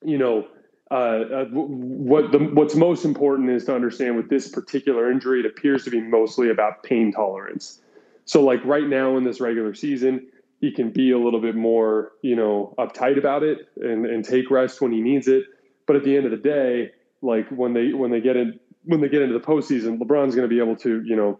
[0.03, 0.47] you know,
[0.91, 5.45] uh, uh, what the, what's most important is to understand with this particular injury, it
[5.45, 7.81] appears to be mostly about pain tolerance.
[8.27, 10.27] So, like right now in this regular season,
[10.59, 14.51] he can be a little bit more, you know, uptight about it and, and take
[14.51, 15.45] rest when he needs it.
[15.85, 19.01] But at the end of the day, like when they when they get in when
[19.01, 21.39] they get into the postseason, LeBron's going to be able to, you know,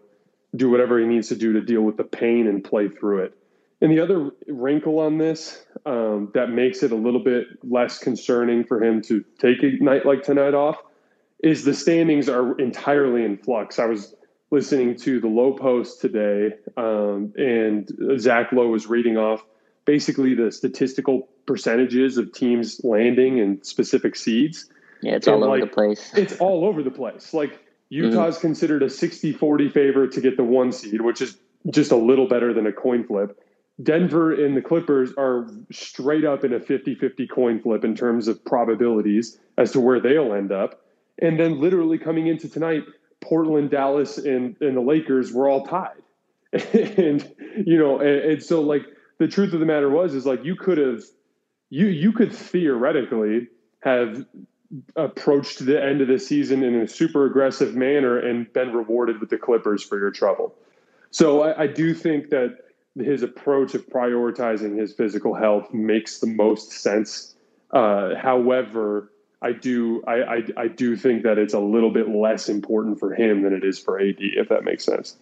[0.56, 3.34] do whatever he needs to do to deal with the pain and play through it.
[3.80, 8.64] And the other wrinkle on this um, that makes it a little bit less concerning
[8.64, 10.78] for him to take a night like tonight off
[11.42, 13.78] is the standings are entirely in flux.
[13.78, 14.14] I was
[14.50, 19.44] listening to the Lowe Post today, um, and Zach Lowe was reading off
[19.84, 24.68] basically the statistical percentages of teams landing in specific seeds.
[25.02, 26.12] Yeah, it's and all over like, the place.
[26.16, 27.32] it's all over the place.
[27.32, 28.40] Like Utah's mm-hmm.
[28.48, 31.38] considered a 60 40 favorite to get the one seed, which is
[31.70, 33.42] just a little better than a coin flip.
[33.82, 38.28] Denver and the Clippers are straight up in a 50 50 coin flip in terms
[38.28, 40.82] of probabilities as to where they'll end up.
[41.20, 42.84] And then, literally, coming into tonight,
[43.20, 46.02] Portland, Dallas, and, and the Lakers were all tied.
[46.52, 48.82] and, you know, and, and so, like,
[49.18, 51.02] the truth of the matter was, is like, you could have,
[51.70, 53.48] you, you could theoretically
[53.80, 54.24] have
[54.96, 59.30] approached the end of the season in a super aggressive manner and been rewarded with
[59.30, 60.54] the Clippers for your trouble.
[61.10, 62.58] So I, I do think that
[62.96, 67.34] his approach of prioritizing his physical health makes the most sense.
[67.70, 72.48] Uh, however, I do I, I, I do think that it's a little bit less
[72.48, 75.16] important for him than it is for AD, if that makes sense.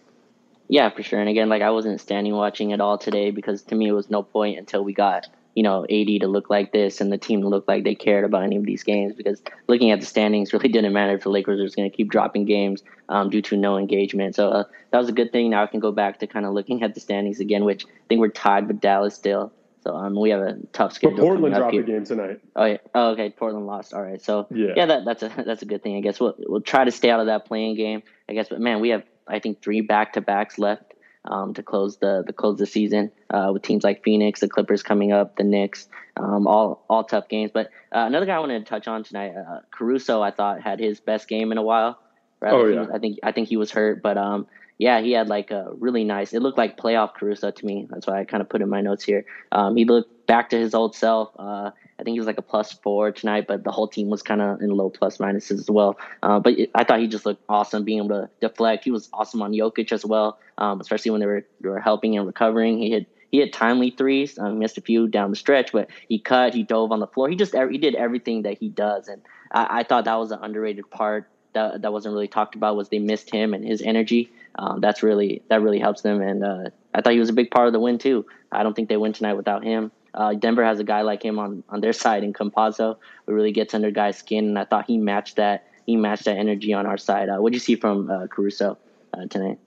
[0.69, 1.19] Yeah, for sure.
[1.19, 4.09] And again, like I wasn't standing watching at all today because to me it was
[4.09, 5.27] no point until we got
[5.57, 8.23] you know, AD to look like this and the team to look like they cared
[8.23, 11.31] about any of these games because looking at the standings really didn't matter if the
[11.31, 14.35] Lakers was going to keep dropping games um, due to no engagement.
[14.35, 15.49] So uh, that was a good thing.
[15.49, 18.07] Now I can go back to kind of looking at the standings again, which I
[18.07, 19.51] think we're tied with Dallas still.
[19.87, 21.15] So um, we have a tough schedule.
[21.15, 22.41] But Portland dropped a game tonight.
[22.57, 22.77] Oh yeah.
[22.93, 23.29] Oh, okay.
[23.29, 23.93] Portland lost.
[23.93, 24.21] All right.
[24.21, 25.95] So yeah, yeah that, that's a that's a good thing.
[25.95, 28.03] I guess we'll we'll try to stay out of that play-in game.
[28.27, 31.63] I guess, but man, we have I think three back to backs left um, to
[31.63, 35.37] close the the close the season uh, with teams like Phoenix, the Clippers coming up,
[35.37, 37.51] the Knicks, um, all all tough games.
[37.53, 40.81] But uh, another guy I wanted to touch on tonight, uh, Caruso, I thought had
[40.81, 41.97] his best game in a while.
[42.41, 42.51] Right?
[42.51, 42.87] Oh yeah.
[42.93, 44.47] I think I think he was hurt, but um,
[44.77, 46.33] yeah, he had like a really nice.
[46.33, 47.87] It looked like playoff Caruso to me.
[47.89, 49.25] That's why I kind of put in my notes here.
[49.51, 51.31] Um, he looked back to his old self.
[51.37, 54.21] Uh, I think he was like a plus four tonight, but the whole team was
[54.21, 55.97] kind of in low plus minuses as well.
[56.21, 58.83] Uh, but it, I thought he just looked awesome, being able to deflect.
[58.83, 62.15] He was awesome on Jokic as well, um, especially when they were they were helping
[62.15, 62.77] and recovering.
[62.77, 64.37] He had he had timely threes.
[64.37, 67.29] Um, missed a few down the stretch, but he cut, he dove on the floor.
[67.29, 70.39] He just he did everything that he does, and I, I thought that was an
[70.43, 74.31] underrated part that that wasn't really talked about was they missed him and his energy.
[74.57, 77.51] Um, that's really that really helps them, and uh, I thought he was a big
[77.51, 78.25] part of the win too.
[78.51, 79.91] I don't think they win tonight without him.
[80.13, 83.51] Uh, Denver has a guy like him on, on their side in Campazzo, who really
[83.51, 85.67] gets under guys' skin, and I thought he matched that.
[85.85, 87.29] He matched that energy on our side.
[87.29, 88.77] Uh, what do you see from uh, Caruso
[89.13, 89.59] uh, tonight?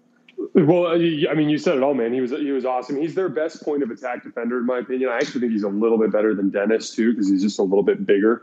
[0.55, 2.13] Well, uh, I mean, you said it all, man.
[2.13, 3.01] He was he was awesome.
[3.01, 5.11] He's their best point of attack defender, in my opinion.
[5.11, 7.63] I actually think he's a little bit better than Dennis too, because he's just a
[7.63, 8.43] little bit bigger.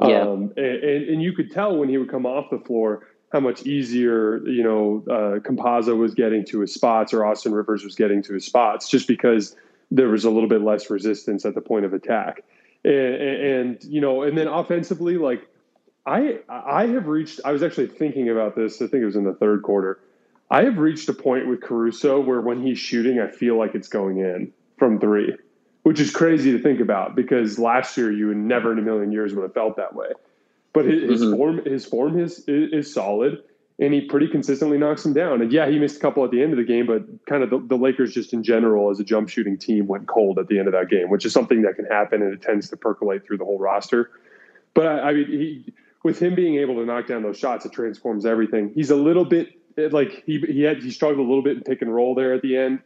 [0.00, 0.20] Yeah.
[0.20, 3.40] Um, and, and, and you could tell when he would come off the floor how
[3.40, 7.94] much easier you know uh, Campazzo was getting to his spots or Austin Rivers was
[7.94, 9.56] getting to his spots, just because
[9.90, 12.44] there was a little bit less resistance at the point of attack.
[12.84, 15.48] And, and, you know, and then offensively, like
[16.06, 17.40] I I have reached.
[17.44, 18.80] I was actually thinking about this.
[18.80, 20.00] I think it was in the third quarter.
[20.50, 23.88] I have reached a point with Caruso where when he's shooting, I feel like it's
[23.88, 25.36] going in from three,
[25.82, 29.12] which is crazy to think about because last year you would never in a million
[29.12, 30.08] years would have felt that way.
[30.78, 31.10] But his, mm-hmm.
[31.10, 33.42] his form, his form is, is, is solid
[33.80, 35.42] and he pretty consistently knocks him down.
[35.42, 37.50] And yeah, he missed a couple at the end of the game, but kind of
[37.50, 40.56] the, the, Lakers just in general as a jump shooting team went cold at the
[40.58, 43.24] end of that game, which is something that can happen and it tends to percolate
[43.24, 44.10] through the whole roster.
[44.74, 47.72] But I, I mean, he, with him being able to knock down those shots, it
[47.72, 48.70] transforms everything.
[48.72, 51.82] He's a little bit like he he had he struggled a little bit in pick
[51.82, 52.80] and roll there at the end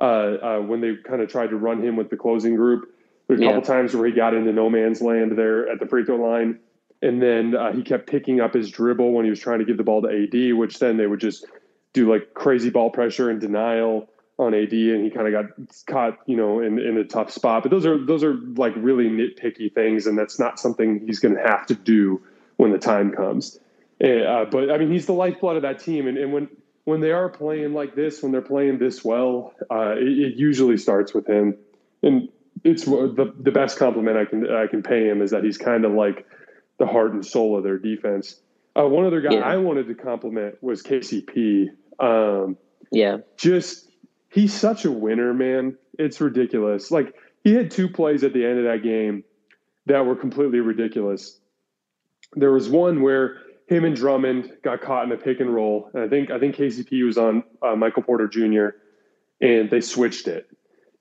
[0.00, 2.94] uh, uh, when they kind of tried to run him with the closing group.
[3.28, 3.52] There's a yeah.
[3.52, 6.58] couple times where he got into no man's land there at the free throw line
[7.04, 9.76] and then uh, he kept picking up his dribble when he was trying to give
[9.76, 11.44] the ball to AD, which then they would just
[11.92, 16.18] do like crazy ball pressure and denial on AD, and he kind of got caught,
[16.26, 17.62] you know, in in a tough spot.
[17.62, 21.36] But those are those are like really nitpicky things, and that's not something he's going
[21.36, 22.22] to have to do
[22.56, 23.60] when the time comes.
[24.00, 26.48] Eh, uh, but I mean, he's the lifeblood of that team, and, and when
[26.84, 30.76] when they are playing like this, when they're playing this well, uh, it, it, usually
[30.76, 31.56] starts with him.
[32.02, 32.28] And
[32.62, 35.84] it's the the best compliment I can I can pay him is that he's kind
[35.84, 36.26] of like
[36.84, 38.40] the heart and soul of their defense.
[38.76, 39.40] Uh, one other guy yeah.
[39.40, 41.68] I wanted to compliment was KCP.
[41.98, 42.56] Um,
[42.90, 43.90] yeah, just
[44.30, 45.76] he's such a winner, man.
[45.98, 46.90] It's ridiculous.
[46.90, 49.24] Like he had two plays at the end of that game
[49.86, 51.38] that were completely ridiculous.
[52.34, 56.02] There was one where him and Drummond got caught in a pick and roll, and
[56.02, 58.76] I think I think KCP was on uh, Michael Porter Jr.
[59.40, 60.48] and they switched it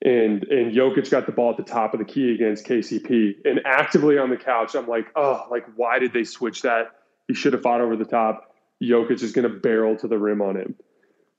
[0.03, 3.45] and and Jokic got the ball at the top of the key against KCP.
[3.45, 6.91] And actively on the couch, I'm like, oh, like why did they switch that?
[7.27, 8.53] He should have fought over the top.
[8.81, 10.75] Jokic is going to barrel to the rim on him.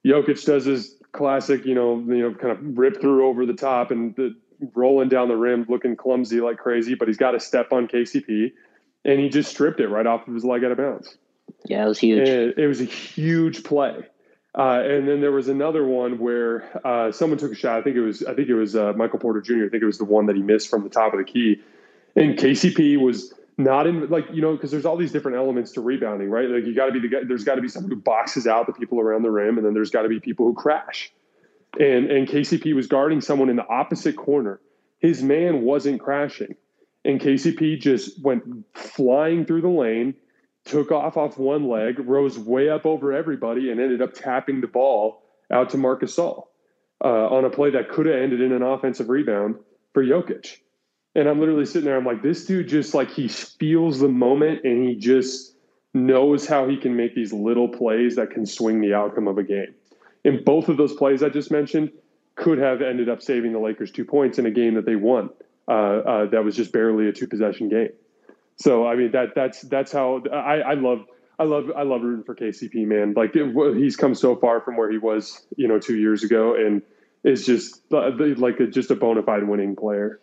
[0.05, 3.91] Jokic does his classic, you know, you know, kind of rip through over the top
[3.91, 4.35] and the,
[4.73, 6.95] rolling down the rim, looking clumsy like crazy.
[6.95, 8.51] But he's got a step on KCP,
[9.03, 11.17] and he just stripped it right off of his leg out of bounds.
[11.65, 12.27] Yeah, it was huge.
[12.27, 14.05] And it was a huge play.
[14.57, 17.77] Uh, and then there was another one where uh, someone took a shot.
[17.77, 19.65] I think it was I think it was uh, Michael Porter Jr.
[19.65, 21.61] I think it was the one that he missed from the top of the key.
[22.15, 25.81] And KCP was not in like you know because there's all these different elements to
[25.81, 26.49] rebounding, right?
[26.49, 27.17] Like you got to be the guy.
[27.27, 29.73] There's got to be someone who boxes out the people around the rim, and then
[29.73, 31.11] there's got to be people who crash.
[31.77, 34.61] And and KCP was guarding someone in the opposite corner.
[34.99, 36.55] His man wasn't crashing,
[37.03, 40.15] and KCP just went flying through the lane
[40.65, 44.67] took off off one leg, rose way up over everybody, and ended up tapping the
[44.67, 46.47] ball out to Marc Gasol
[47.03, 49.55] uh, on a play that could have ended in an offensive rebound
[49.93, 50.57] for Jokic.
[51.13, 51.95] And I'm literally sitting there.
[51.95, 55.55] I'm like, this dude just like he feels the moment, and he just
[55.93, 59.43] knows how he can make these little plays that can swing the outcome of a
[59.43, 59.73] game.
[60.25, 61.91] And both of those plays I just mentioned
[62.35, 65.29] could have ended up saving the Lakers two points in a game that they won.
[65.67, 67.89] Uh, uh, that was just barely a two possession game.
[68.57, 71.05] So I mean that that's that's how I, I love
[71.37, 73.13] I love I love rooting for KCP man.
[73.15, 76.81] Like he's come so far from where he was you know two years ago, and
[77.23, 80.19] is just like a, just a bona fide winning player.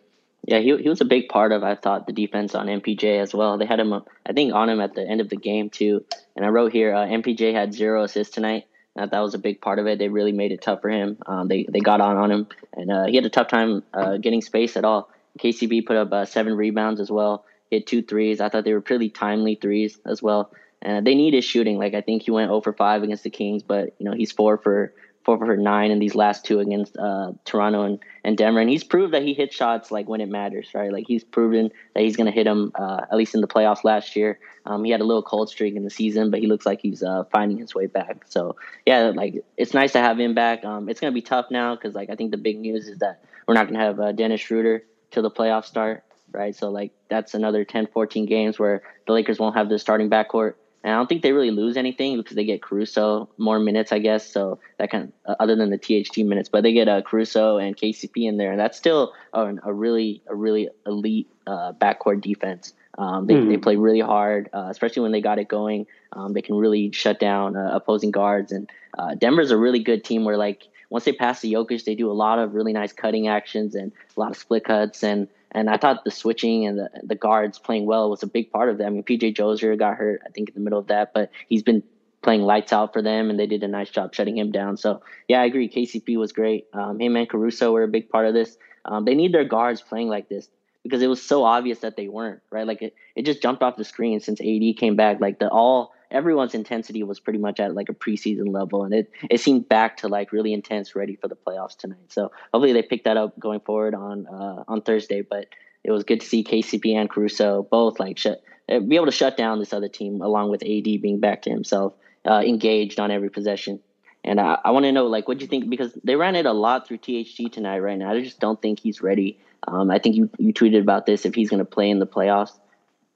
[0.46, 3.34] Yeah, he he was a big part of I thought the defense on MPJ as
[3.34, 3.58] well.
[3.58, 6.04] They had him, I think, on him at the end of the game too.
[6.34, 8.66] And I wrote here, uh, MPJ had zero assists tonight.
[8.96, 9.98] Uh, that was a big part of it.
[9.98, 11.18] They really made it tough for him.
[11.26, 14.16] Um, they they got on on him, and uh, he had a tough time uh,
[14.16, 15.10] getting space at all.
[15.38, 17.44] KCP put up uh, seven rebounds as well.
[17.72, 18.38] Hit two threes.
[18.38, 20.52] I thought they were pretty timely threes as well.
[20.82, 21.78] And they needed shooting.
[21.78, 24.30] Like I think he went 0 for five against the Kings, but you know he's
[24.30, 24.92] four for
[25.24, 28.60] four for nine in these last two against uh, Toronto and, and Denver.
[28.60, 30.92] And he's proved that he hits shots like when it matters, right?
[30.92, 33.84] Like he's proven that he's going to hit them uh, at least in the playoffs
[33.84, 34.38] last year.
[34.66, 37.02] Um, he had a little cold streak in the season, but he looks like he's
[37.02, 38.24] uh, finding his way back.
[38.28, 40.64] So yeah, like it's nice to have him back.
[40.64, 42.98] Um, it's going to be tough now because like I think the big news is
[42.98, 46.54] that we're not going to have uh, Dennis Schroeder till the playoffs start, right?
[46.54, 50.54] So like that's another 10, 14 games where the Lakers won't have the starting backcourt.
[50.84, 54.00] And I don't think they really lose anything because they get Caruso more minutes, I
[54.00, 54.28] guess.
[54.28, 57.58] So that kind of, uh, other than the THT minutes, but they get uh, Caruso
[57.58, 62.20] and KCP in there, and that's still a, a really a really elite uh, backcourt
[62.20, 62.72] defense.
[62.98, 63.48] Um, they, mm.
[63.48, 65.86] they play really hard, uh, especially when they got it going.
[66.12, 68.68] Um, they can really shut down uh, opposing guards, and
[68.98, 72.10] uh, Denver's a really good team where like once they pass the Jokic, they do
[72.10, 75.70] a lot of really nice cutting actions and a lot of split cuts and and
[75.70, 78.78] I thought the switching and the, the guards playing well was a big part of
[78.78, 78.86] that.
[78.86, 81.62] I mean, PJ Dozier got hurt, I think, in the middle of that, but he's
[81.62, 81.82] been
[82.22, 84.76] playing lights out for them, and they did a nice job shutting him down.
[84.76, 85.68] So, yeah, I agree.
[85.68, 86.66] KCP was great.
[86.72, 88.56] Um, him and Caruso were a big part of this.
[88.84, 90.48] Um, they need their guards playing like this
[90.82, 92.66] because it was so obvious that they weren't, right?
[92.66, 95.20] Like, it, it just jumped off the screen since AD came back.
[95.20, 99.10] Like, the all everyone's intensity was pretty much at like a preseason level, and it
[99.30, 102.12] it seemed back to like really intense, ready for the playoffs tonight.
[102.12, 105.22] So hopefully they pick that up going forward on uh, on Thursday.
[105.22, 105.46] But
[105.82, 109.12] it was good to see KCP and Caruso both like shut, uh, be able to
[109.12, 111.94] shut down this other team, along with AD being back to himself,
[112.24, 113.80] uh, engaged on every possession.
[114.24, 115.68] And I, I want to know, like, what do you think?
[115.68, 118.12] Because they ran it a lot through THT tonight, right now.
[118.12, 119.40] I just don't think he's ready.
[119.66, 122.06] Um, I think you, you tweeted about this if he's going to play in the
[122.06, 122.56] playoffs,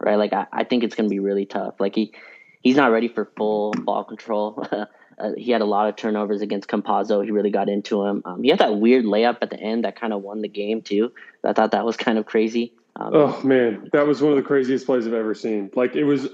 [0.01, 0.16] right?
[0.16, 1.78] Like, I, I think it's going to be really tough.
[1.78, 2.12] Like, he
[2.62, 4.66] he's not ready for full ball control.
[4.72, 7.24] uh, he had a lot of turnovers against Campazzo.
[7.24, 8.22] He really got into him.
[8.24, 10.82] Um, he had that weird layup at the end that kind of won the game
[10.82, 11.12] too.
[11.44, 12.74] I thought that was kind of crazy.
[12.96, 15.70] Um, oh man, that was one of the craziest plays I've ever seen.
[15.74, 16.28] Like it was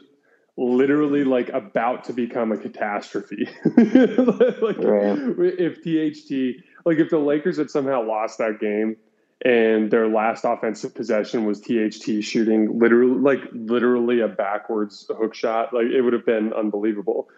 [0.56, 3.48] literally like about to become a catastrophe.
[3.76, 5.18] like right.
[5.58, 8.96] if THT, like if the Lakers had somehow lost that game
[9.44, 15.74] and their last offensive possession was THT shooting literally like literally a backwards hook shot.
[15.74, 17.28] Like it would have been unbelievable.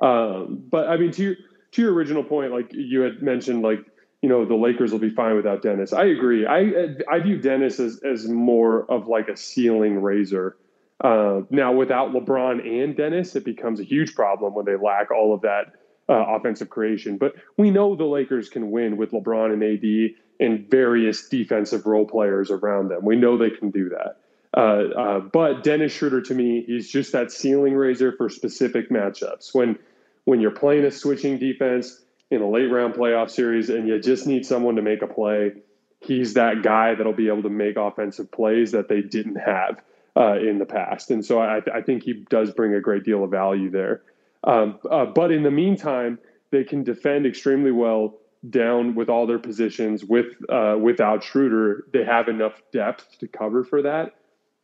[0.00, 1.34] Um, but I mean, to your
[1.72, 3.80] to your original point, like you had mentioned, like
[4.20, 5.92] you know the Lakers will be fine without Dennis.
[5.92, 6.46] I agree.
[6.46, 10.56] I I view Dennis as as more of like a ceiling raiser.
[11.00, 15.34] Uh, now without LeBron and Dennis, it becomes a huge problem when they lack all
[15.34, 15.72] of that
[16.08, 17.16] uh, offensive creation.
[17.16, 22.06] But we know the Lakers can win with LeBron and AD and various defensive role
[22.06, 23.04] players around them.
[23.04, 24.18] We know they can do that.
[24.56, 29.54] Uh, uh, but Dennis Schroeder, to me, he's just that ceiling raiser for specific matchups.
[29.54, 29.78] When
[30.24, 34.26] when you're playing a switching defense in a late round playoff series and you just
[34.26, 35.52] need someone to make a play,
[36.00, 39.82] he's that guy that'll be able to make offensive plays that they didn't have
[40.16, 41.10] uh, in the past.
[41.10, 44.02] And so I, I, think he does bring a great deal of value there.
[44.44, 46.18] Um, uh, but in the meantime,
[46.50, 48.14] they can defend extremely well
[48.48, 50.04] down with all their positions.
[50.04, 54.14] With uh, without Schroeder, they have enough depth to cover for that.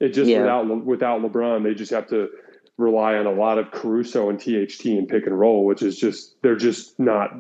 [0.00, 0.40] It just yeah.
[0.40, 2.30] without without LeBron, they just have to
[2.76, 6.40] rely on a lot of Caruso and THT and pick and roll, which is just
[6.42, 7.30] they're just not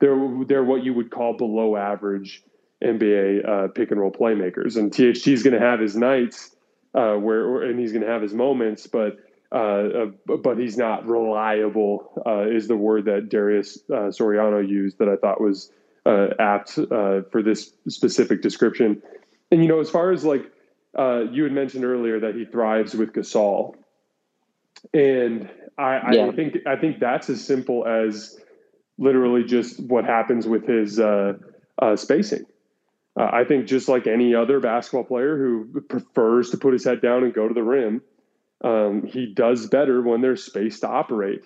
[0.00, 2.42] they're they're what you would call below average
[2.82, 4.76] NBA uh, pick and roll playmakers.
[4.76, 6.54] And THT is going to have his nights
[6.94, 9.16] uh, where and he's going to have his moments, but
[9.50, 10.06] uh, uh,
[10.42, 12.22] but he's not reliable.
[12.26, 15.70] Uh, is the word that Darius uh, Soriano used that I thought was
[16.04, 19.02] uh, apt uh, for this specific description.
[19.50, 20.50] And you know, as far as like
[20.96, 23.74] you had mentioned earlier that he thrives with Gasol,
[24.92, 25.48] and
[25.78, 26.26] I, yeah.
[26.26, 28.38] I think I think that's as simple as
[28.98, 31.00] literally just what happens with his
[31.96, 32.46] spacing.
[33.14, 37.24] I think just like any other basketball player who prefers to put his head down
[37.24, 38.00] and go to the rim,
[38.64, 41.44] um, he does better when there's space to operate.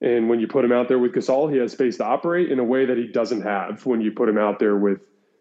[0.00, 2.58] And when you put him out there with Gasol, he has space to operate in
[2.58, 5.00] a way that he doesn't have when you put him out there with,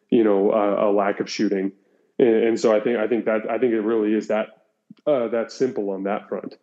[0.10, 1.74] you know, a, a lack of shooting.
[2.18, 4.48] And, and, so I think I think that I think it really is that
[5.06, 6.56] uh, that simple on that front.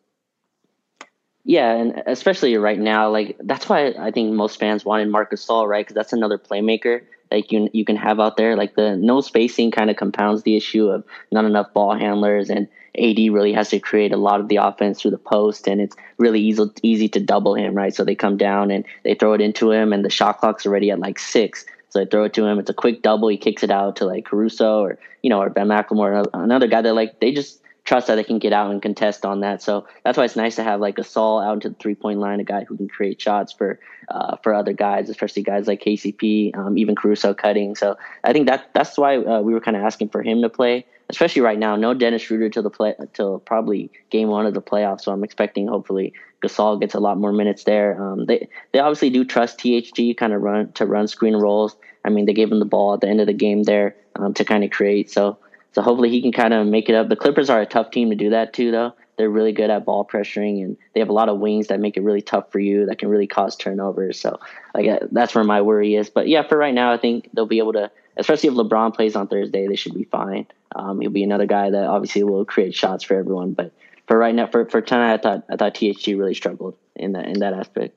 [1.44, 5.68] Yeah, and especially right now, like that's why I think most fans wanted Marc Gasol,
[5.68, 5.84] right?
[5.84, 8.56] Because that's another playmaker like you you can have out there.
[8.56, 12.68] Like the no spacing kind of compounds the issue of not enough ball handlers, and
[12.98, 15.96] AD really has to create a lot of the offense through the post, and it's
[16.18, 17.94] really easy easy to double him, right?
[17.94, 20.90] So they come down and they throw it into him, and the shot clock's already
[20.90, 21.64] at like six.
[21.88, 22.58] So I throw it to him.
[22.58, 23.28] It's a quick double.
[23.28, 26.82] He kicks it out to like Caruso or you know or Ben McLemore, another guy
[26.82, 29.60] that like they just trust that they can get out and contest on that.
[29.60, 32.40] So that's why it's nice to have like Gasol out into the three point line,
[32.40, 36.56] a guy who can create shots for uh, for other guys, especially guys like KCP,
[36.56, 37.74] um, even Caruso cutting.
[37.74, 40.48] So I think that that's why uh, we were kind of asking for him to
[40.48, 41.76] play, especially right now.
[41.76, 45.02] No Dennis Schroeder till the play till probably game one of the playoffs.
[45.02, 46.12] So I'm expecting hopefully
[46.42, 48.00] Gasol gets a lot more minutes there.
[48.00, 51.76] Um, they they obviously do trust THT kind of run to run screen rolls.
[52.04, 54.34] I mean, they gave him the ball at the end of the game there um,
[54.34, 55.10] to kind of create.
[55.10, 55.38] So
[55.72, 57.08] so hopefully he can kind of make it up.
[57.08, 58.92] The Clippers are a tough team to do that too, though.
[59.16, 61.96] They're really good at ball pressuring, and they have a lot of wings that make
[61.96, 62.86] it really tough for you.
[62.86, 64.18] That can really cause turnovers.
[64.18, 64.40] So,
[64.74, 66.10] like uh, that's where my worry is.
[66.10, 67.90] But yeah, for right now, I think they'll be able to.
[68.16, 70.46] Especially if LeBron plays on Thursday, they should be fine.
[70.76, 73.52] Um, he'll be another guy that obviously will create shots for everyone.
[73.52, 73.72] But
[74.06, 77.26] for right now, for for tonight, I thought I thought THT really struggled in that
[77.26, 77.96] in that aspect.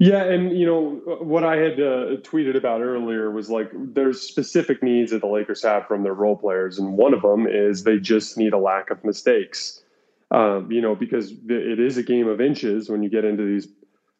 [0.00, 4.82] Yeah, and you know what I had uh, tweeted about earlier was like there's specific
[4.82, 7.98] needs that the Lakers have from their role players, and one of them is they
[7.98, 9.82] just need a lack of mistakes.
[10.30, 13.68] Um, you know, because it is a game of inches when you get into these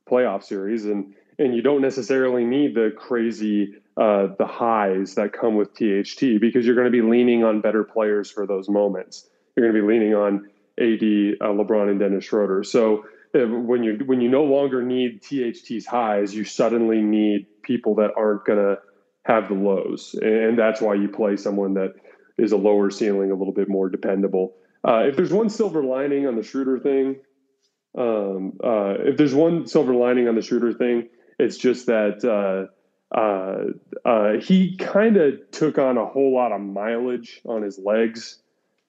[0.07, 5.57] playoff series, and and you don't necessarily need the crazy uh, the highs that come
[5.57, 9.31] with THT because you're going to be leaning on better players for those moments.
[9.57, 12.64] You're going to be leaning on AD, uh, LeBron, and Dennis Schroeder.
[12.64, 18.11] So when you when you no longer need THT's highs, you suddenly need people that
[18.16, 18.78] aren't going to
[19.24, 21.95] have the lows, and that's why you play someone that
[22.39, 24.55] is a lower ceiling, a little bit more dependable.
[24.87, 27.16] Uh, if there's one silver lining on the Schroeder thing,
[27.97, 31.09] um, uh, if there's one silver lining on the Schroeder thing,
[31.39, 36.61] it's just that uh, uh, uh he kind of took on a whole lot of
[36.61, 38.39] mileage on his legs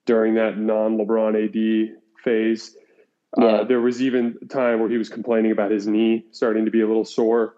[0.06, 2.76] during that non-LeBron AD phase
[3.38, 3.44] yeah.
[3.44, 6.70] Uh, there was even a time where he was complaining about his knee starting to
[6.70, 7.54] be a little sore,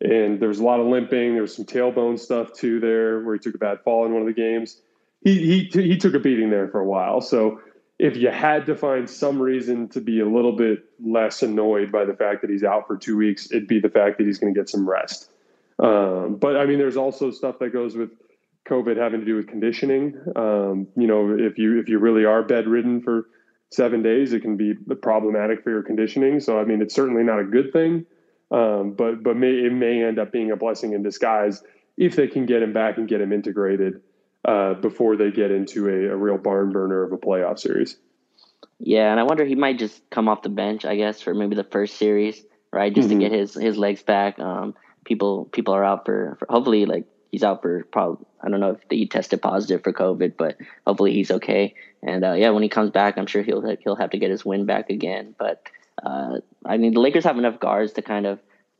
[0.00, 1.34] and there was a lot of limping.
[1.34, 4.22] There was some tailbone stuff too there, where he took a bad fall in one
[4.22, 4.80] of the games.
[5.22, 7.20] He he he took a beating there for a while.
[7.20, 7.60] So
[7.98, 12.04] if you had to find some reason to be a little bit less annoyed by
[12.04, 14.54] the fact that he's out for two weeks, it'd be the fact that he's going
[14.54, 15.30] to get some rest.
[15.80, 18.10] Um, but I mean, there's also stuff that goes with
[18.68, 20.16] COVID having to do with conditioning.
[20.36, 23.26] Um, you know, if you if you really are bedridden for
[23.70, 26.40] seven days, it can be problematic for your conditioning.
[26.40, 28.06] So, I mean, it's certainly not a good thing,
[28.50, 31.62] um, but but may, it may end up being a blessing in disguise
[31.96, 34.00] if they can get him back and get him integrated
[34.44, 37.96] uh, before they get into a, a, real barn burner of a playoff series.
[38.78, 41.56] Yeah, and I wonder he might just come off the bench, I guess, for maybe
[41.56, 42.42] the first series,
[42.72, 42.94] right?
[42.94, 43.18] Just mm-hmm.
[43.18, 44.38] to get his his legs back.
[44.38, 48.60] Um, people people are out for, for hopefully like he's out for probably I don't
[48.60, 50.56] know if he tested positive for COVID, but
[50.86, 51.74] hopefully he's okay.
[52.02, 54.44] And uh, yeah, when he comes back, I'm sure he'll he'll have to get his
[54.44, 55.34] win back again.
[55.38, 55.62] But
[56.02, 58.38] uh, I mean, the Lakers have enough guards to kind of,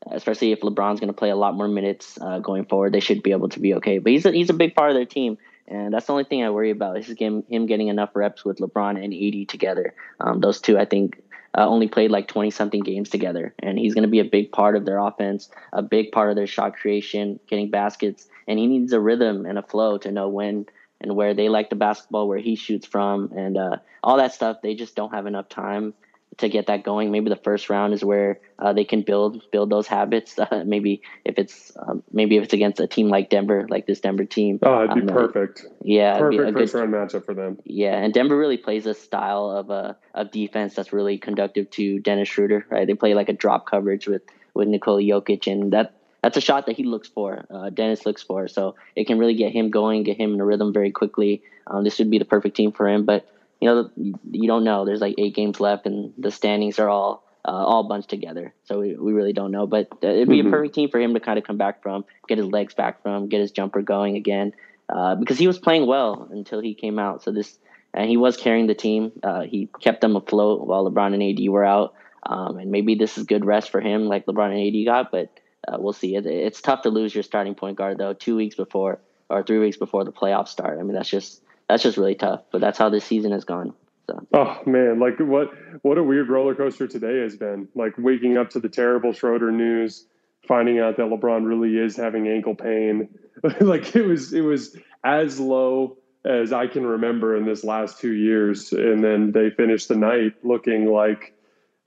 [0.09, 3.23] especially if LeBron's going to play a lot more minutes uh, going forward, they should
[3.23, 3.99] be able to be okay.
[3.99, 5.37] But he's a, he's a big part of their team.
[5.67, 8.57] And that's the only thing I worry about is him, him getting enough reps with
[8.57, 9.93] LeBron and AD together.
[10.19, 11.21] Um, those two, I think,
[11.55, 13.53] uh, only played like 20 something games together.
[13.59, 16.35] And he's going to be a big part of their offense, a big part of
[16.35, 18.27] their shot creation, getting baskets.
[18.49, 20.65] And he needs a rhythm and a flow to know when
[20.99, 24.57] and where they like the basketball, where he shoots from, and uh, all that stuff.
[24.61, 25.93] They just don't have enough time
[26.39, 27.11] to get that going.
[27.11, 30.37] Maybe the first round is where uh, they can build build those habits.
[30.37, 33.99] Uh, maybe if it's um, maybe if it's against a team like Denver, like this
[33.99, 34.59] Denver team.
[34.61, 35.65] Oh, it'd be um, perfect.
[35.83, 37.59] Yeah, perfect first good, round matchup for them.
[37.63, 41.99] Yeah, and Denver really plays a style of uh, of defense that's really conductive to
[41.99, 42.65] Dennis Schroeder.
[42.69, 44.23] Right, they play like a drop coverage with
[44.53, 47.45] with Nikola Jokic, and that that's a shot that he looks for.
[47.49, 50.45] Uh, Dennis looks for, so it can really get him going, get him in a
[50.45, 51.41] rhythm very quickly.
[51.67, 53.27] Um, this would be the perfect team for him, but
[53.59, 54.85] you know you don't know.
[54.85, 58.79] There's like eight games left, and the standings are all uh, all bunched together, so
[58.79, 59.67] we, we really don't know.
[59.67, 60.47] But uh, it'd be mm-hmm.
[60.47, 63.01] a perfect team for him to kind of come back from, get his legs back
[63.01, 64.53] from, get his jumper going again,
[64.89, 67.23] uh, because he was playing well until he came out.
[67.23, 67.57] So this
[67.93, 69.11] and he was carrying the team.
[69.23, 71.93] Uh, he kept them afloat while LeBron and AD were out.
[72.23, 75.29] Um, and maybe this is good rest for him, like LeBron and AD got, but
[75.67, 76.15] uh, we'll see.
[76.15, 78.99] It, it's tough to lose your starting point guard though, two weeks before
[79.29, 80.79] or three weeks before the playoffs start.
[80.79, 82.41] I mean, that's just that's just really tough.
[82.51, 83.73] But that's how this season has gone.
[84.07, 84.27] So.
[84.33, 85.51] Oh man, like what
[85.83, 87.67] what a weird roller coaster today has been.
[87.75, 90.05] Like waking up to the terrible Schroeder news,
[90.47, 93.09] finding out that LeBron really is having ankle pain.
[93.59, 98.13] like it was it was as low as I can remember in this last two
[98.13, 101.33] years, and then they finished the night looking like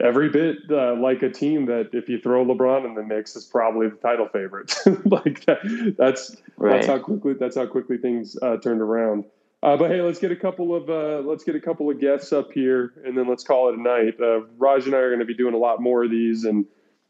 [0.03, 3.45] every bit uh, like a team that if you throw LeBron in the mix is
[3.45, 4.75] probably the title favorite.
[5.07, 6.73] like that, that's right.
[6.73, 9.25] that's how quickly that's how quickly things uh, turned around.
[9.63, 12.33] Uh, but hey, let's get a couple of uh, let's get a couple of guests
[12.33, 14.15] up here, and then let's call it a night.
[14.21, 16.67] Uh, Raj and I are going to be doing a lot more of these, and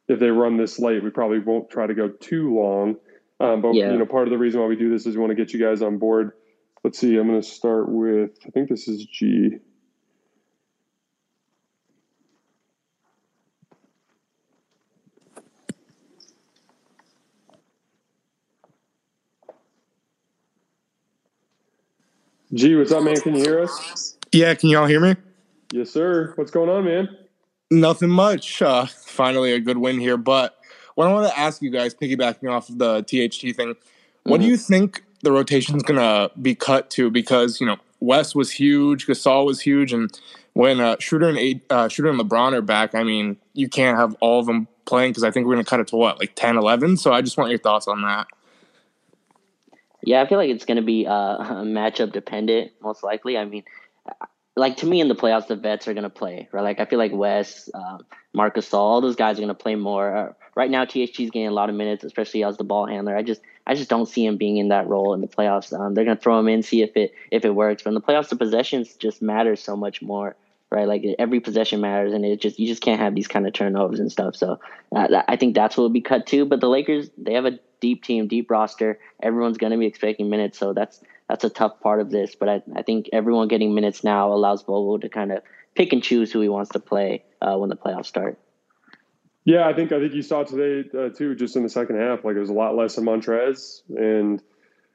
[0.08, 2.96] if they run this late, we probably won't try to go too long.
[3.40, 3.90] Um, but yeah.
[3.90, 5.52] you know, part of the reason why we do this is we want to get
[5.52, 6.32] you guys on board.
[6.84, 7.16] Let's see.
[7.16, 8.32] I'm going to start with.
[8.46, 9.58] I think this is G.
[22.54, 23.16] G, what's up, man?
[23.16, 24.18] Can you hear us?
[24.30, 25.16] Yeah, can y'all hear me?
[25.72, 26.34] Yes, sir.
[26.36, 27.08] What's going on, man?
[27.70, 28.60] Nothing much.
[28.60, 30.18] Uh, finally, a good win here.
[30.18, 30.58] But
[30.94, 33.74] what I want to ask you guys, piggybacking off of the THT thing,
[34.24, 34.42] what mm-hmm.
[34.42, 37.10] do you think the rotation's going to be cut to?
[37.10, 40.10] Because you know, Wes was huge, Gasol was huge, and
[40.52, 44.14] when uh, Schroeder and uh, Schroeder and LeBron are back, I mean, you can't have
[44.20, 46.34] all of them playing because I think we're going to cut it to what, like
[46.34, 46.98] 10, 11?
[46.98, 48.26] So I just want your thoughts on that.
[50.02, 53.38] Yeah, I feel like it's going to be uh, matchup dependent, most likely.
[53.38, 53.64] I mean,
[54.56, 56.62] like to me in the playoffs, the vets are going to play, right?
[56.62, 57.98] Like I feel like Wes, uh,
[58.34, 60.14] Marcus, all those guys are going to play more.
[60.14, 63.16] Uh, right now, THT is getting a lot of minutes, especially as the ball handler.
[63.16, 65.72] I just, I just don't see him being in that role in the playoffs.
[65.78, 67.82] Um, they're going to throw him in, see if it, if it works.
[67.82, 70.36] But in the playoffs, the possessions just matter so much more,
[70.72, 70.88] right?
[70.88, 74.00] Like every possession matters, and it just, you just can't have these kind of turnovers
[74.00, 74.34] and stuff.
[74.34, 74.58] So
[74.94, 76.46] uh, I think that's what will be cut too.
[76.46, 78.98] But the Lakers, they have a deep team, deep roster.
[79.22, 82.34] Everyone's going to be expecting minutes, so that's that's a tough part of this.
[82.34, 85.42] But I, I think everyone getting minutes now allows Vogel to kind of
[85.74, 88.38] pick and choose who he wants to play uh, when the playoffs start.
[89.44, 92.24] Yeah, I think I think you saw today uh, too, just in the second half.
[92.24, 94.40] Like it was a lot less of Montrez, and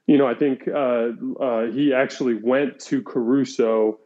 [0.06, 1.10] you know I think uh,
[1.40, 4.00] uh he actually went to Caruso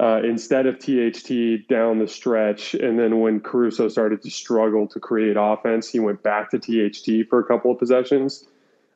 [0.00, 4.98] uh, instead of THT down the stretch, and then when Caruso started to struggle to
[4.98, 8.46] create offense, he went back to THT for a couple of possessions.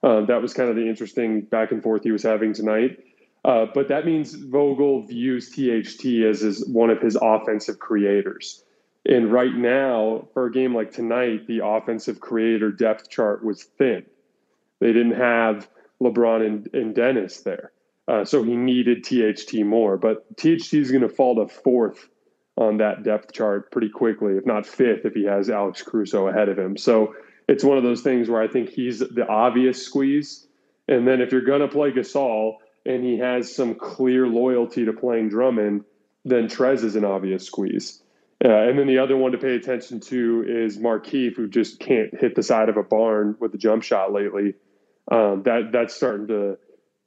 [0.03, 3.05] Uh, that was kind of the interesting back and forth he was having tonight.
[3.45, 8.65] Uh, but that means Vogel views THT as his, one of his offensive creators.
[9.07, 14.05] And right now, for a game like tonight, the offensive creator depth chart was thin.
[14.81, 15.69] They didn't have
[16.03, 17.73] LeBron and, and Dennis there.
[18.09, 19.99] Uh, so he needed THT more.
[19.99, 22.09] But THT is going to fall to fourth
[22.57, 26.49] on that depth chart pretty quickly, if not fifth, if he has Alex Caruso ahead
[26.49, 26.77] of him.
[26.77, 27.15] So
[27.49, 30.47] it's one of those things where I think he's the obvious squeeze.
[30.89, 32.57] And then if you're going to play Gasol
[32.87, 35.85] and he has some clear loyalty to playing Drummond,
[36.25, 38.03] then Trez is an obvious squeeze.
[38.43, 42.19] Uh, and then the other one to pay attention to is Markieff, who just can't
[42.19, 44.55] hit the side of a barn with the jump shot lately.
[45.11, 46.59] Um, that that's starting to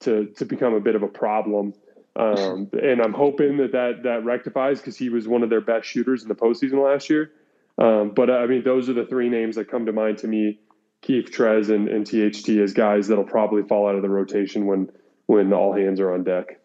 [0.02, 1.74] to to become a bit of a problem.
[2.16, 5.88] Um, and I'm hoping that that, that rectifies because he was one of their best
[5.88, 7.32] shooters in the postseason last year.
[7.78, 10.60] Um, but I mean, those are the three names that come to mind to me:
[11.02, 14.91] Keith, Trez, and, and THT as guys that'll probably fall out of the rotation when
[15.26, 16.60] when all hands are on deck.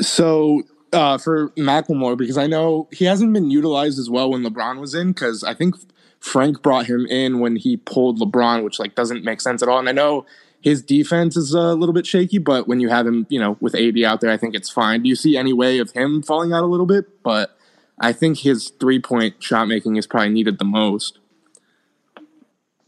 [0.00, 4.80] So uh, for McLemore, because I know he hasn't been utilized as well when LeBron
[4.80, 5.74] was in, because I think
[6.20, 9.78] Frank brought him in when he pulled LeBron, which like doesn't make sense at all.
[9.78, 10.26] And I know
[10.60, 13.74] his defense is a little bit shaky, but when you have him, you know, with
[13.74, 15.02] AD out there, I think it's fine.
[15.02, 17.22] Do you see any way of him falling out a little bit?
[17.22, 17.56] But
[18.00, 21.18] I think his three point shot making is probably needed the most.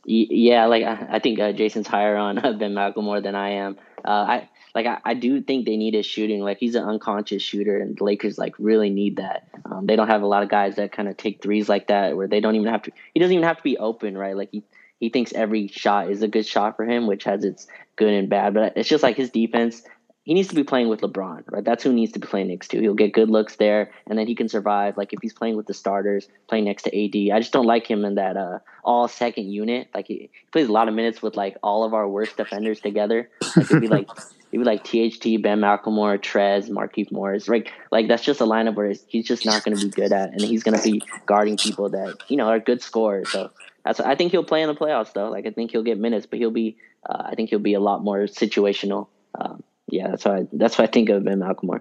[0.05, 3.77] Yeah, like I think uh, Jason's higher on Ben McLemore than I am.
[4.05, 6.41] Uh, I like I, I, do think they need his shooting.
[6.41, 9.49] Like he's an unconscious shooter, and the Lakers like really need that.
[9.67, 12.17] Um, they don't have a lot of guys that kind of take threes like that,
[12.17, 12.93] where they don't even have to.
[13.13, 14.35] He doesn't even have to be open, right?
[14.35, 14.63] Like he
[14.99, 18.29] he thinks every shot is a good shot for him, which has its good and
[18.29, 18.55] bad.
[18.55, 19.83] But it's just like his defense
[20.29, 21.65] he needs to be playing with LeBron, right?
[21.65, 22.79] That's who needs to be playing next to.
[22.79, 24.99] He'll get good looks there, and then he can survive.
[24.99, 27.35] Like if he's playing with the starters, playing next to AD.
[27.35, 29.89] I just don't like him in that uh, all second unit.
[29.95, 32.79] Like he, he, plays a lot of minutes with like all of our worst defenders
[32.79, 33.31] together.
[33.57, 34.11] Like it'd be like
[34.53, 37.49] it'd be like THT, Ben McLemore, Trez, Markieff Morris.
[37.49, 37.67] Right?
[37.91, 40.43] Like that's just a lineup where he's just not going to be good at, and
[40.43, 43.33] he's going to be guarding people that you know are good scorers.
[43.33, 43.51] So
[43.89, 45.31] that's I think he'll play in the playoffs though.
[45.31, 46.77] Like I think he'll get minutes, but he'll be
[47.09, 49.09] uh, I think he'll be a lot more situational.
[49.39, 51.81] Um, yeah, that's why that's why I think of Ben McLemore.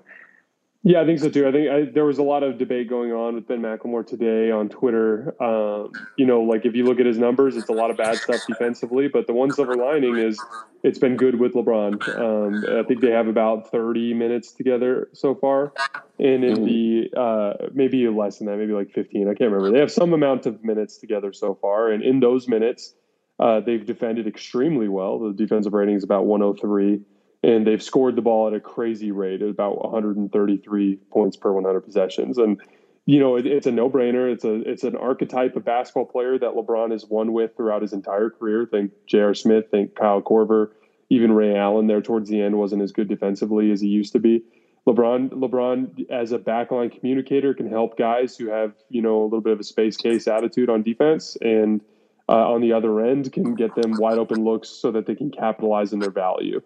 [0.84, 1.48] Yeah, I think so too.
[1.48, 4.52] I think I, there was a lot of debate going on with Ben McLemore today
[4.52, 5.36] on Twitter.
[5.44, 8.18] Um, you know, like if you look at his numbers, it's a lot of bad
[8.18, 10.40] stuff defensively, but the one silver lining is
[10.84, 12.08] it's been good with LeBron.
[12.18, 15.74] Um, I think they have about 30 minutes together so far,
[16.20, 19.24] and in the uh, maybe less than that, maybe like 15.
[19.24, 19.72] I can't remember.
[19.72, 22.94] They have some amount of minutes together so far, and in those minutes,
[23.40, 25.20] uh, they've defended extremely well.
[25.20, 27.02] The defensive rating is about 103
[27.48, 31.82] and they've scored the ball at a crazy rate at about 133 points per 100
[31.82, 32.38] possessions.
[32.38, 32.62] And
[33.06, 34.32] you know, it, it's a no-brainer.
[34.32, 37.94] It's a it's an archetype of basketball player that LeBron has won with throughout his
[37.94, 38.68] entire career.
[38.70, 39.34] Think J.R.
[39.34, 40.72] Smith, think Kyle Korver,
[41.10, 41.88] even Ray Allen.
[41.88, 44.44] There towards the end wasn't as good defensively as he used to be.
[44.86, 49.42] LeBron LeBron as a backline communicator can help guys who have you know a little
[49.42, 51.80] bit of a space case attitude on defense and
[52.28, 55.32] uh, on the other end can get them wide open looks so that they can
[55.32, 56.62] capitalize on their value.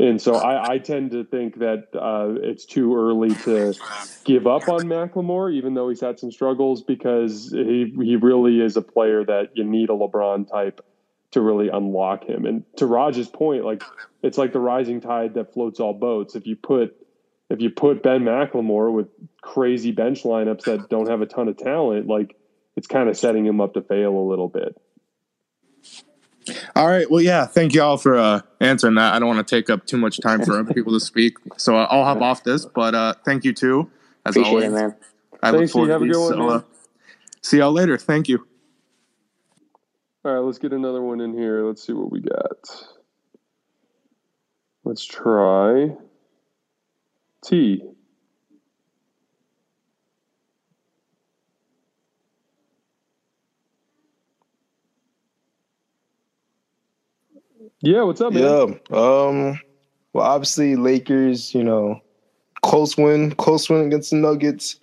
[0.00, 3.74] And so I, I tend to think that uh, it's too early to
[4.24, 8.78] give up on McLemore, even though he's had some struggles, because he he really is
[8.78, 10.82] a player that you need a LeBron type
[11.32, 12.46] to really unlock him.
[12.46, 13.82] And to Raj's point, like
[14.22, 16.34] it's like the rising tide that floats all boats.
[16.34, 16.96] If you put
[17.50, 19.08] if you put Ben McLemore with
[19.42, 22.36] crazy bench lineups that don't have a ton of talent, like
[22.74, 24.80] it's kind of setting him up to fail a little bit.
[26.76, 27.10] All right.
[27.10, 27.46] Well, yeah.
[27.46, 29.14] Thank you all for uh, answering that.
[29.14, 31.76] I don't want to take up too much time for other people to speak, so
[31.76, 32.66] uh, I'll hop off this.
[32.66, 33.90] But uh, thank you too,
[34.24, 34.66] as Appreciate always.
[34.66, 34.96] it, man.
[35.42, 35.84] I Thanks, you.
[35.86, 36.62] Have a these, good one, so, uh,
[37.42, 37.96] see y'all later.
[37.96, 38.46] Thank you.
[40.24, 41.64] All right, let's get another one in here.
[41.64, 42.70] Let's see what we got.
[44.84, 45.96] Let's try
[47.44, 47.82] T.
[57.82, 58.42] Yeah, what's up, man?
[58.42, 58.96] Yeah.
[58.96, 59.60] Um.
[60.12, 61.54] Well, obviously, Lakers.
[61.54, 62.00] You know,
[62.62, 64.76] close win, close win against the Nuggets.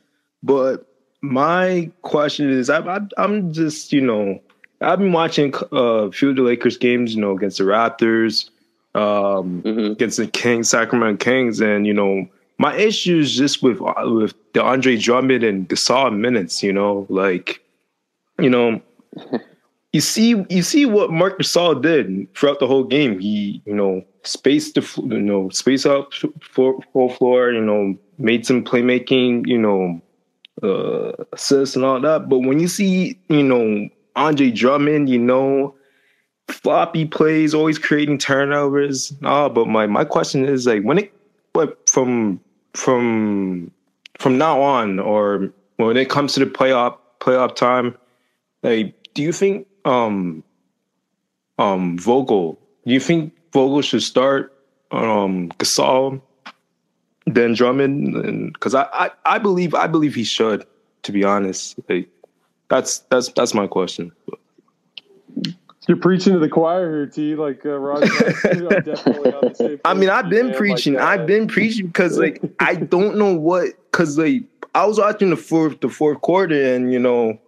[0.43, 0.87] But
[1.21, 4.39] my question is, I, I, I'm just, you know,
[4.81, 7.13] I've been watching uh, a few of the Lakers games.
[7.13, 8.49] You know, against the Raptors,
[8.95, 12.27] um, hmm against the Kings, Sacramento Kings, and you know,
[12.57, 16.63] my issue is just with with the Andre Drummond and Gasol minutes.
[16.63, 17.61] You know, like,
[18.39, 18.81] you know,
[19.97, 23.17] you see, you see what Marc Gasol did throughout the whole game.
[23.17, 27.51] He, you know, spaced the, you know, space out full floor.
[27.51, 29.47] You know, made some playmaking.
[29.47, 30.01] You know,
[30.61, 32.29] uh, assists and all that.
[32.29, 35.73] But when you see, you know, Andre Drummond, you know,
[36.47, 39.11] floppy plays, always creating turnovers.
[39.23, 41.13] Ah, but my my question is like when it,
[41.53, 42.39] but from
[42.75, 43.71] from
[44.19, 47.97] from now on, or when it comes to the playoff playoff time,
[48.61, 50.43] like, do you think um
[51.57, 52.59] um Vogel?
[52.85, 54.53] Do you think Vogel should start
[54.91, 56.21] um Gasol,
[57.25, 58.53] then Drummond?
[58.53, 60.65] Because I, I I believe I believe he should.
[61.03, 62.09] To be honest, like
[62.69, 64.11] that's that's that's my question.
[65.88, 67.35] You're preaching to the choir here, T.
[67.35, 68.05] Like uh, Roger,
[68.43, 69.79] I'm definitely on the same.
[69.85, 70.95] I mean, I've been preaching.
[70.95, 74.43] Like, I've been preaching because like I don't know what because like
[74.75, 77.39] I was watching the fourth the fourth quarter and you know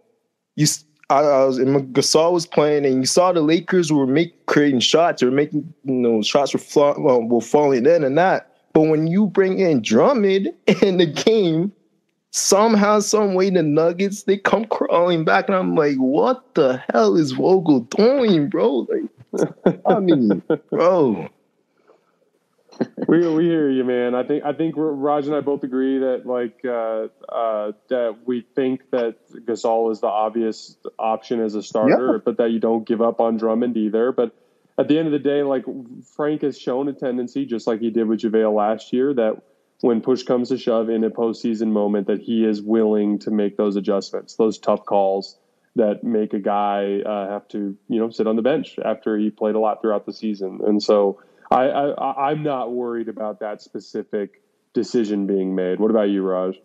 [0.55, 0.67] you
[1.09, 4.79] I, I was and Gasol was playing and you saw the Lakers were make creating
[4.79, 8.49] shots or making you know shots were fla- well, were falling in and that.
[8.73, 10.49] But when you bring in Drummond
[10.81, 11.71] in the game,
[12.31, 17.15] somehow, some way, the Nuggets they come crawling back, and I'm like, what the hell
[17.15, 18.87] is Vogel doing, bro?
[19.33, 21.27] Like, I mean, bro.
[23.07, 24.15] We we hear you, man.
[24.15, 28.45] I think I think Raj and I both agree that like uh, uh, that we
[28.55, 29.15] think that
[29.45, 33.37] Gasol is the obvious option as a starter, but that you don't give up on
[33.37, 34.11] Drummond either.
[34.11, 34.35] But
[34.77, 35.65] at the end of the day, like
[36.15, 39.41] Frank has shown a tendency, just like he did with JaVale last year, that
[39.81, 43.57] when push comes to shove in a postseason moment, that he is willing to make
[43.57, 45.37] those adjustments, those tough calls
[45.75, 49.29] that make a guy uh, have to you know sit on the bench after he
[49.29, 51.19] played a lot throughout the season, and so.
[51.51, 54.41] I, I I'm not worried about that specific
[54.73, 55.79] decision being made.
[55.79, 56.55] What about you, Raj?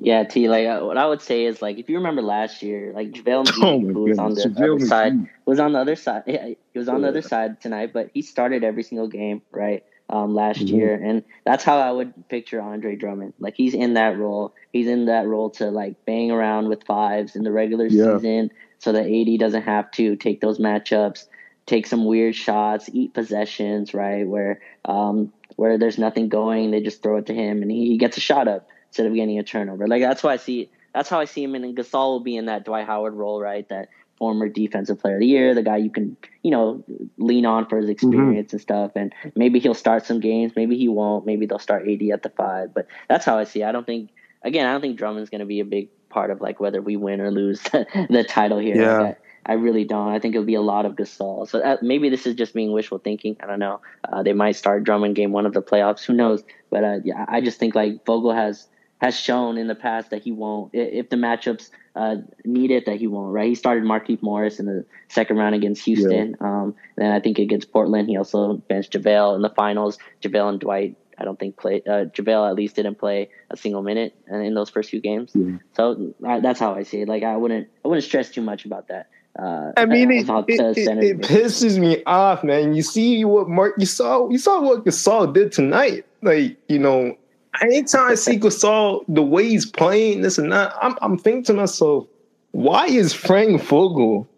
[0.00, 0.48] Yeah, T.
[0.48, 3.48] Like uh, what I would say is like if you remember last year, like JaVale
[3.48, 5.12] McGee, Oh my who was on the JaVale other side,
[5.44, 6.22] was on the other side.
[6.26, 9.84] Yeah, he was on the other side tonight, but he started every single game, right?
[10.10, 10.70] Um, last Mhm.
[10.70, 13.34] year, and that's how I would picture Andre Drummond.
[13.40, 14.54] Like he's in that role.
[14.72, 18.14] He's in that role to like bang around with fives in the regular Yeah.
[18.16, 21.26] season, so that AD doesn't have to take those matchups,
[21.68, 24.26] take some weird shots, eat possessions, right?
[24.26, 28.16] Where um, where there's nothing going, they just throw it to him, and he, gets
[28.16, 29.86] a shot up instead of getting a turnover.
[29.86, 32.46] Like that's why I see that's how I see him and Gasol will be in
[32.46, 33.68] that Dwight Howard role, right?
[33.68, 36.82] That former defensive player of the year, the guy you can, you know,
[37.18, 38.92] lean on for his experience and stuff.
[38.96, 42.30] And maybe he'll start some games, maybe he won't, maybe they'll start AD at the
[42.30, 42.74] five.
[42.74, 43.66] But that's how I see it.
[43.66, 44.10] I don't think
[44.42, 47.20] again, I don't think Drummond's gonna be a big part of like whether we win
[47.20, 48.80] or lose the, the title here.
[48.80, 48.98] Yeah.
[48.98, 50.08] Like, I, really don't.
[50.08, 51.48] I think it'll be a lot of Gasol.
[51.48, 53.36] So uh, maybe this is just being wishful thinking.
[53.42, 53.80] I don't know.
[54.10, 56.04] Uh, they might start Drummond game one of the playoffs.
[56.04, 56.42] Who knows?
[56.70, 58.68] But uh, yeah, I just think like Vogel has
[59.00, 62.96] has shown in the past that he won't if the matchups uh, need it that
[62.96, 63.32] he won't.
[63.32, 63.48] Right?
[63.48, 66.36] He started Markieff Morris in the second round against Houston.
[66.40, 69.98] Um, then I think against Portland, he also benched JaVale in the finals.
[70.22, 70.96] JaVale and Dwight.
[71.20, 71.82] I don't think play.
[71.84, 75.32] Uh, JaVale at least didn't play a single minute in in those first few games.
[75.34, 75.58] Yeah.
[75.74, 77.08] So I, that's how I see it.
[77.08, 79.08] Like I wouldn't, I wouldn't stress too much about that.
[79.36, 82.74] Uh, I mean, it, it, it, it pisses me off, man.
[82.74, 86.04] You see what Marc, you saw, you saw what Gasol did tonight.
[86.22, 87.16] Like, you know,
[87.62, 91.54] anytime I see Gasol, the way he's playing, this and that, I'm, I'm thinking to
[91.54, 92.06] myself,
[92.50, 94.28] why is Frank Vogel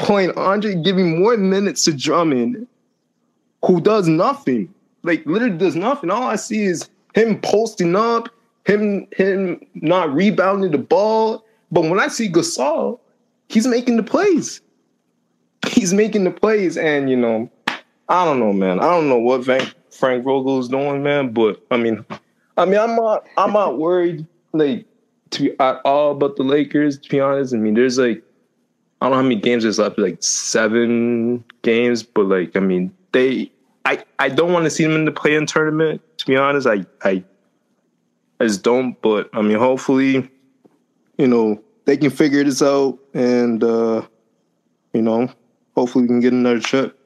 [0.00, 2.66] playing Andre, giving more minutes to Drummond,
[3.64, 4.72] who does nothing.
[5.02, 6.10] Like literally does nothing.
[6.10, 8.28] All I see is him posting up,
[8.64, 11.44] him him not rebounding the ball.
[11.70, 12.98] But when I see Gasol,
[13.50, 14.60] he's making the plays.
[15.66, 17.50] He's making the plays, and you know,
[18.08, 18.80] I don't know, man.
[18.80, 21.32] I don't know what Frank, Vogel is doing, man.
[21.32, 22.04] But I mean,
[22.56, 24.86] I mean, I'm not I'm not worried like
[25.30, 26.98] to be at all about the Lakers.
[26.98, 28.22] To be honest, I mean, there's like
[29.00, 32.94] I don't know how many games there's left, like seven games, but like I mean,
[33.12, 33.50] they
[33.84, 36.00] I I don't want to see them in the play-in tournament.
[36.18, 37.22] To be honest, I I
[38.40, 39.00] I just don't.
[39.02, 40.30] But I mean, hopefully,
[41.18, 44.06] you know, they can figure this out, and uh,
[44.92, 45.28] you know,
[45.74, 46.96] hopefully we can get another chip.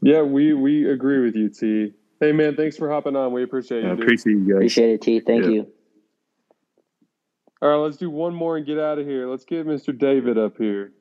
[0.00, 1.94] Yeah, we we agree with you, T.
[2.20, 3.32] Hey man, thanks for hopping on.
[3.32, 3.96] We appreciate Yeah, you.
[3.96, 4.02] dude.
[4.04, 4.54] appreciate you guys.
[4.56, 5.18] Appreciate it, T.
[5.18, 5.50] Thank Yeah.
[5.50, 5.66] you.
[7.60, 9.26] All right, let's do one more and get out of here.
[9.26, 9.98] Let's get Mr.
[9.98, 10.92] David up here.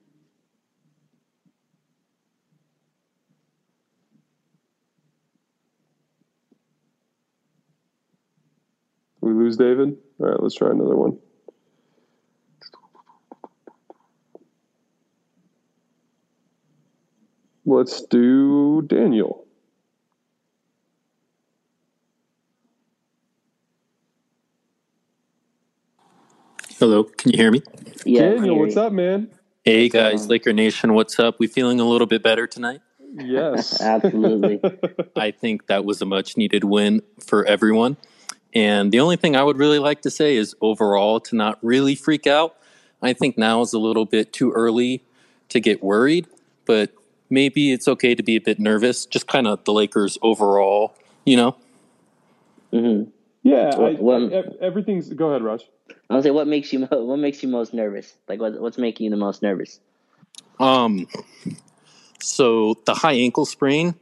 [9.21, 9.97] We lose David?
[10.19, 11.19] All right, let's try another one.
[17.65, 19.45] Let's do Daniel.
[26.77, 27.61] Hello, can you hear me?
[28.03, 29.31] Yeah, Daniel, what's up, man?
[29.63, 31.39] Hey guys, Laker Nation, what's up?
[31.39, 32.81] We feeling a little bit better tonight?
[33.15, 33.79] Yes.
[33.81, 34.59] Absolutely.
[35.15, 37.95] I think that was a much needed win for everyone.
[38.53, 41.95] And the only thing I would really like to say is overall to not really
[41.95, 42.57] freak out.
[43.01, 45.01] I think now is a little bit too early
[45.47, 46.27] to get worried,
[46.65, 46.91] but
[47.33, 49.05] maybe it's okay to be a bit nervous.
[49.05, 50.93] Just kind of the Lakers overall,
[51.25, 51.55] you know?
[52.71, 53.03] hmm
[53.45, 55.09] yeah, I, What- what- ev- everything's.
[55.09, 55.63] Go ahead, Raj.
[56.09, 58.13] I was say, what makes you what makes you most nervous?
[58.29, 59.79] Like, what, what's making you the most nervous?
[60.59, 61.07] Um,
[62.21, 63.95] so the high ankle sprain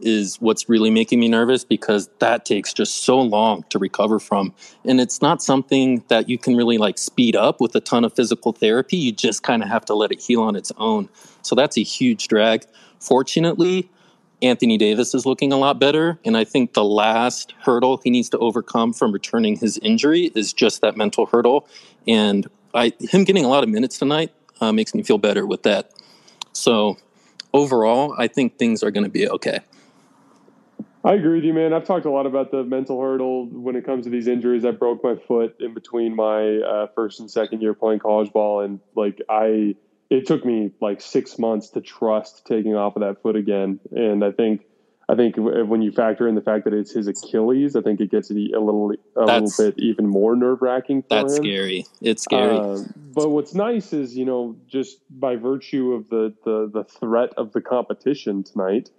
[0.00, 4.54] is what's really making me nervous because that takes just so long to recover from.
[4.84, 8.14] And it's not something that you can really like speed up with a ton of
[8.14, 8.96] physical therapy.
[8.96, 11.08] You just kind of have to let it heal on its own.
[11.42, 12.64] So that's a huge drag.
[13.00, 13.90] Fortunately,
[14.40, 16.18] Anthony Davis is looking a lot better.
[16.24, 20.52] And I think the last hurdle he needs to overcome from returning his injury is
[20.52, 21.66] just that mental hurdle.
[22.06, 25.64] And I, him getting a lot of minutes tonight uh, makes me feel better with
[25.64, 25.90] that.
[26.52, 26.98] So
[27.52, 29.60] overall, I think things are going to be okay.
[31.04, 31.72] I agree with you, man.
[31.72, 34.64] I've talked a lot about the mental hurdle when it comes to these injuries.
[34.64, 38.60] I broke my foot in between my uh, first and second year playing college ball,
[38.60, 39.76] and like I,
[40.10, 43.78] it took me like six months to trust taking off of that foot again.
[43.92, 44.62] And I think,
[45.08, 48.10] I think when you factor in the fact that it's his Achilles, I think it
[48.10, 51.04] gets it a little, a That's- little bit even more nerve wracking.
[51.08, 51.44] That's him.
[51.44, 51.86] scary.
[52.02, 52.56] It's scary.
[52.58, 52.80] Uh,
[53.14, 57.52] but what's nice is, you know, just by virtue of the, the, the threat of
[57.52, 58.90] the competition tonight,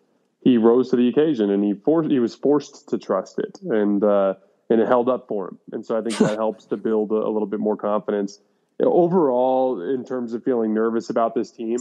[0.42, 4.04] he rose to the occasion and he forced he was forced to trust it and
[4.04, 4.36] uh,
[4.70, 5.60] and it held up for him.
[5.72, 8.40] And so I think that helps to build a, a little bit more confidence.
[8.82, 11.80] Overall, in terms of feeling nervous about this team,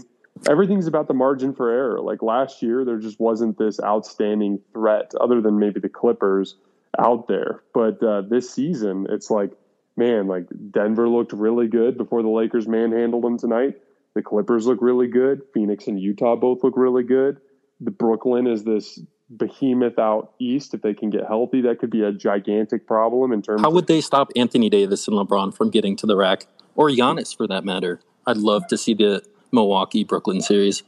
[0.48, 2.00] everything's about the margin for error.
[2.00, 6.56] Like last year, there just wasn't this outstanding threat, other than maybe the Clippers,
[6.98, 7.62] out there.
[7.72, 9.52] But uh, this season, it's like
[9.98, 13.74] man, like Denver looked really good before the Lakers manhandled them tonight.
[14.14, 15.42] The Clippers look really good.
[15.52, 17.40] Phoenix and Utah both look really good.
[17.80, 19.00] The Brooklyn is this
[19.36, 20.74] behemoth out east.
[20.74, 23.60] If they can get healthy, that could be a gigantic problem in terms.
[23.60, 26.88] How of, would they stop Anthony Davis and LeBron from getting to the rack, or
[26.88, 28.00] Giannis for that matter?
[28.26, 29.22] I'd love to see the
[29.52, 30.82] Milwaukee Brooklyn series.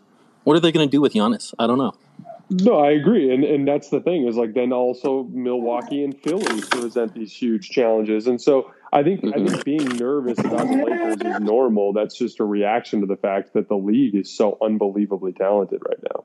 [0.45, 1.55] What are they going to do with Giannis?
[1.59, 1.93] I don't know.
[2.53, 6.61] No, I agree, and and that's the thing is like then also Milwaukee and Philly
[6.63, 9.61] present these huge challenges, and so I think I think mm-hmm.
[9.61, 11.93] being nervous about the Lakers is normal.
[11.93, 16.01] That's just a reaction to the fact that the league is so unbelievably talented right
[16.13, 16.25] now.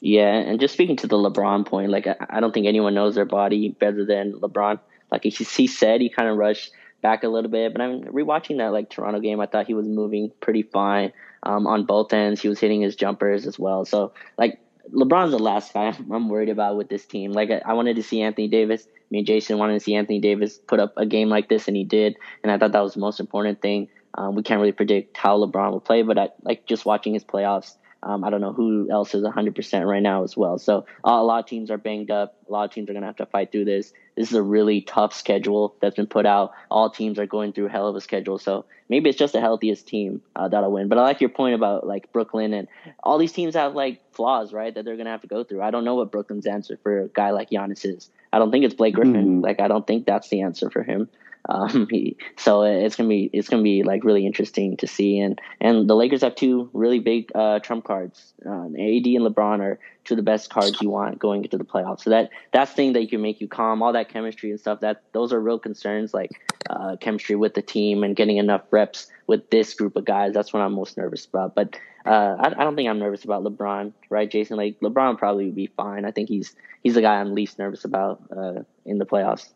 [0.00, 3.14] Yeah, and just speaking to the LeBron point, like I, I don't think anyone knows
[3.14, 4.80] their body better than LeBron.
[5.12, 6.72] Like he, he said, he kind of rushed
[7.02, 9.40] back a little bit, but I'm rewatching that like Toronto game.
[9.40, 12.40] I thought he was moving pretty fine um, on both ends.
[12.40, 13.84] He was hitting his jumpers as well.
[13.84, 14.58] So like
[14.92, 17.32] LeBron's the last guy I'm, worried about with this team.
[17.32, 18.86] Like I, I wanted to see Anthony Davis.
[19.10, 21.76] Me and Jason wanted to see Anthony Davis put up a game like this, and
[21.76, 22.16] he did.
[22.42, 23.88] And I thought that was the most important thing.
[24.14, 27.24] Um, we can't really predict how LeBron will play, but I like just watching his
[27.24, 27.76] playoffs.
[28.02, 30.58] Um, I don't know who else is 100% right now as well.
[30.58, 32.34] So uh, a lot of teams are banged up.
[32.48, 33.92] A lot of teams are going to have to fight through this.
[34.16, 36.52] This is a really tough schedule that's been put out.
[36.70, 38.38] All teams are going through hell of a schedule.
[38.38, 40.88] So maybe it's just the healthiest team uh, that'll win.
[40.88, 42.68] But I like your point about like Brooklyn and
[43.02, 44.74] all these teams have like flaws, right?
[44.74, 45.62] That they're going to have to go through.
[45.62, 48.10] I don't know what Brooklyn's answer for a guy like Giannis is.
[48.32, 49.40] I don't think it's Blake Griffin.
[49.40, 49.42] Mhm.
[49.42, 51.08] Like I don't think that's the answer for him.
[51.48, 55.18] Um, he, so it's gonna be it's gonna be like really interesting to see.
[55.18, 58.32] And and the Lakers have two really big uh, trump cards.
[58.44, 61.64] Uh, AD and LeBron are two of the best cards you want going into the
[61.64, 62.02] playoffs.
[62.02, 63.82] So that that's thing that can make you calm.
[63.82, 64.80] All that chemistry and stuff.
[64.80, 66.30] That those are real concerns, like
[66.68, 70.34] uh, chemistry with the team and getting enough reps with this group of guys.
[70.34, 71.54] That's what I'm most nervous about.
[71.54, 71.76] But
[72.06, 74.56] uh, I, I, don't think I'm nervous about LeBron, right, Jason?
[74.56, 76.04] Like LeBron probably would be fine.
[76.04, 79.48] I think he's he's the guy I'm least nervous about uh, in the playoffs.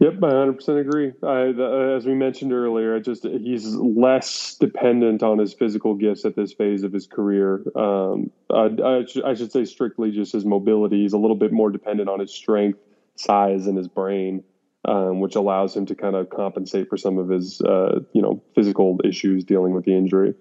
[0.00, 1.08] Yep, I 100% agree.
[1.22, 6.34] I, the, as we mentioned earlier, just he's less dependent on his physical gifts at
[6.34, 7.62] this phase of his career.
[7.76, 11.02] Um, I, I, I, should say strictly just his mobility.
[11.02, 12.78] He's a little bit more dependent on his strength,
[13.16, 14.42] size, and his brain,
[14.86, 18.42] um, which allows him to kind of compensate for some of his uh, you know
[18.54, 20.32] physical issues dealing with the injury.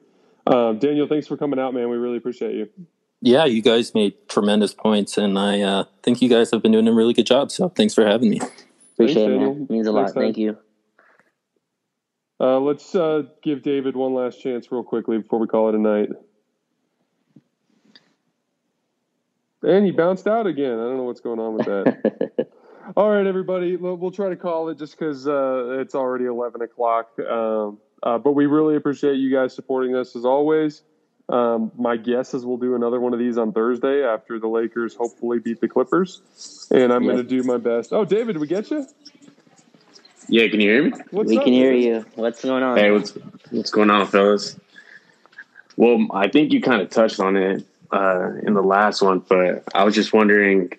[0.48, 1.90] Um, Daniel, thanks for coming out, man.
[1.90, 2.70] We really appreciate you.
[3.22, 6.88] Yeah, you guys made tremendous points, and I uh, think you guys have been doing
[6.88, 7.52] a really good job.
[7.52, 8.40] So thanks for having me.
[9.00, 9.62] Appreciate Thanks, it, man.
[9.62, 10.12] It means a lot.
[10.14, 10.58] Thank you.
[12.38, 15.78] Uh, let's uh, give David one last chance, real quickly, before we call it a
[15.78, 16.10] night.
[19.64, 20.74] And he bounced out again.
[20.74, 22.48] I don't know what's going on with that.
[22.98, 23.78] All right, everybody.
[23.78, 27.08] We'll try to call it just because uh, it's already 11 o'clock.
[27.20, 30.82] Um, uh, but we really appreciate you guys supporting us as always.
[31.30, 34.96] Um, my guess is we'll do another one of these on Thursday after the Lakers
[34.96, 36.22] hopefully beat the Clippers,
[36.72, 37.14] and I'm yep.
[37.14, 37.94] going to do my best.
[37.94, 38.88] Oh, David, we get you?
[40.28, 40.92] Yeah, can you hear me?
[41.12, 42.04] What's we up, can hear you.
[42.16, 42.78] What's going on?
[42.78, 43.12] Hey, what's
[43.52, 44.60] what's going on, fellas?
[45.76, 49.64] Well, I think you kind of touched on it uh, in the last one, but
[49.74, 50.72] I was just wondering,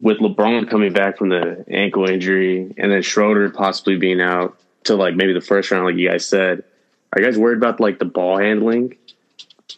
[0.00, 4.94] with LeBron coming back from the ankle injury and then Schroeder possibly being out to
[4.94, 6.64] like maybe the first round, like you guys said,
[7.12, 8.96] are you guys worried about like the ball handling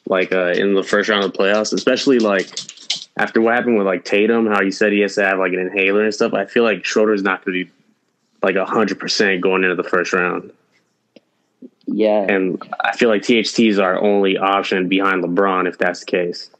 [0.06, 2.48] like uh, in the first round of the playoffs, especially like
[3.16, 5.60] after what happened with like Tatum, how you said he has to have like an
[5.60, 6.32] inhaler and stuff.
[6.32, 7.70] I feel like Schroeder's not going to be
[8.42, 10.52] like hundred percent going into the first round.
[11.86, 16.06] Yeah, and I feel like THT is our only option behind LeBron if that's the
[16.06, 16.50] case.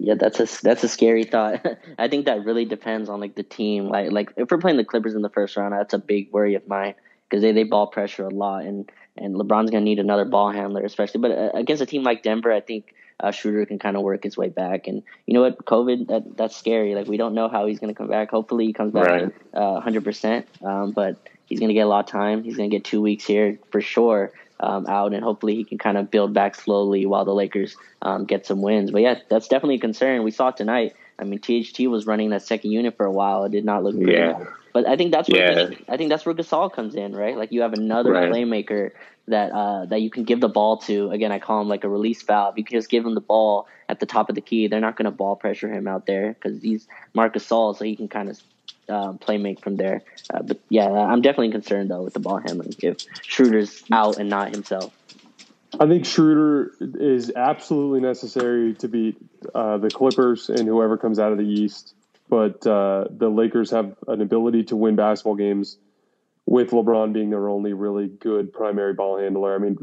[0.00, 1.64] Yeah, that's a that's a scary thought.
[1.98, 3.88] I think that really depends on like the team.
[3.88, 6.54] Like like if we're playing the Clippers in the first round, that's a big worry
[6.54, 6.94] of mine
[7.28, 8.90] because they they ball pressure a lot and
[9.20, 11.20] and LeBron's going to need another ball handler, especially.
[11.20, 14.24] But uh, against a team like Denver, I think uh, Schroeder can kind of work
[14.24, 14.86] his way back.
[14.86, 16.94] And you know what, COVID, that, that's scary.
[16.94, 18.30] Like we don't know how he's going to come back.
[18.30, 19.32] Hopefully, he comes back right.
[19.54, 20.44] uh, 100%.
[20.64, 21.16] Um, but
[21.46, 22.42] he's going to get a lot of time.
[22.42, 24.32] He's going to get two weeks here for sure.
[24.60, 28.24] Um, out and hopefully he can kind of build back slowly while the Lakers um,
[28.24, 28.90] get some wins.
[28.90, 30.24] But yeah, that's definitely a concern.
[30.24, 30.96] We saw tonight.
[31.16, 33.44] I mean, THT was running that second unit for a while.
[33.44, 34.08] It did not look good.
[34.08, 34.44] Yeah.
[34.72, 35.78] But I think that's where yeah.
[35.88, 37.36] I think that's where Gasol comes in, right?
[37.36, 38.30] Like you have another right.
[38.30, 38.90] playmaker
[39.28, 41.10] that uh, that you can give the ball to.
[41.10, 42.58] Again, I call him like a release valve.
[42.58, 44.68] You can just give him the ball at the top of the key.
[44.68, 47.96] They're not going to ball pressure him out there because he's Marc Gasol, so he
[47.96, 48.40] can kind of
[48.88, 50.02] um, play make from there.
[50.32, 54.28] Uh, but yeah, I'm definitely concerned though with the ball handling if Schroeder's out and
[54.28, 54.94] not himself.
[55.78, 59.18] I think Schroeder is absolutely necessary to beat
[59.54, 61.94] uh, the Clippers and whoever comes out of the East.
[62.28, 65.78] But uh, the Lakers have an ability to win basketball games
[66.46, 69.54] with LeBron being their only really good primary ball handler.
[69.54, 69.76] I mean,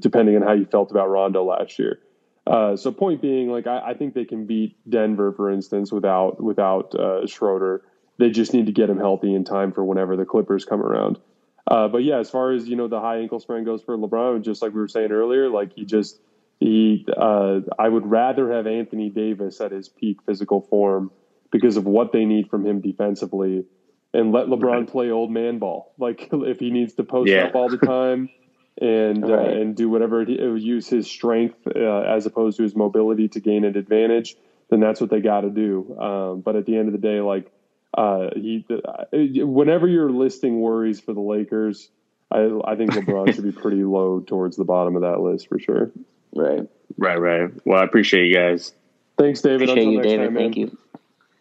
[0.00, 2.00] depending on how you felt about Rondo last year.
[2.46, 6.42] Uh, so, point being, like I, I, think they can beat Denver, for instance, without
[6.42, 7.82] without uh, Schroeder.
[8.18, 11.18] They just need to get him healthy in time for whenever the Clippers come around.
[11.66, 14.42] Uh, but yeah, as far as you know, the high ankle sprain goes for LeBron,
[14.42, 16.18] just like we were saying earlier, like he just
[16.58, 21.10] he, uh, I would rather have Anthony Davis at his peak physical form
[21.50, 23.64] because of what they need from him defensively
[24.12, 24.88] and let LeBron right.
[24.88, 25.94] play old man ball.
[25.98, 27.44] Like if he needs to post yeah.
[27.44, 28.30] up all the time
[28.80, 29.48] and uh, right.
[29.48, 33.28] uh, and do whatever, he, uh, use his strength uh, as opposed to his mobility
[33.28, 34.36] to gain an advantage,
[34.70, 35.96] then that's what they got to do.
[35.98, 37.52] Um, but at the end of the day, like
[37.92, 39.04] uh, he, uh,
[39.46, 41.90] whenever you're listing worries for the Lakers,
[42.30, 45.58] I, I think LeBron should be pretty low towards the bottom of that list for
[45.58, 45.90] sure.
[46.34, 46.66] Right.
[46.96, 47.20] Right.
[47.20, 47.50] Right.
[47.66, 48.72] Well, I appreciate you guys.
[49.18, 49.68] Thanks, David.
[49.68, 50.24] Appreciate Until you, David.
[50.26, 50.78] Time, Thank you.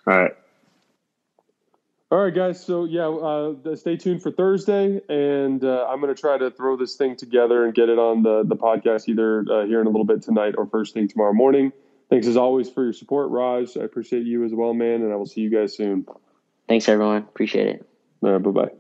[0.08, 0.32] All right.
[2.12, 2.64] All right, guys.
[2.64, 6.76] So yeah, uh, stay tuned for Thursday, and uh, I'm going to try to throw
[6.76, 9.92] this thing together and get it on the the podcast either uh, here in a
[9.92, 11.72] little bit tonight or first thing tomorrow morning.
[12.10, 13.78] Thanks as always for your support, Raj.
[13.78, 16.08] I appreciate you as well, man, and I will see you guys soon.
[16.68, 17.18] Thanks, everyone.
[17.18, 17.86] Appreciate it.
[18.24, 18.72] All right, bye bye.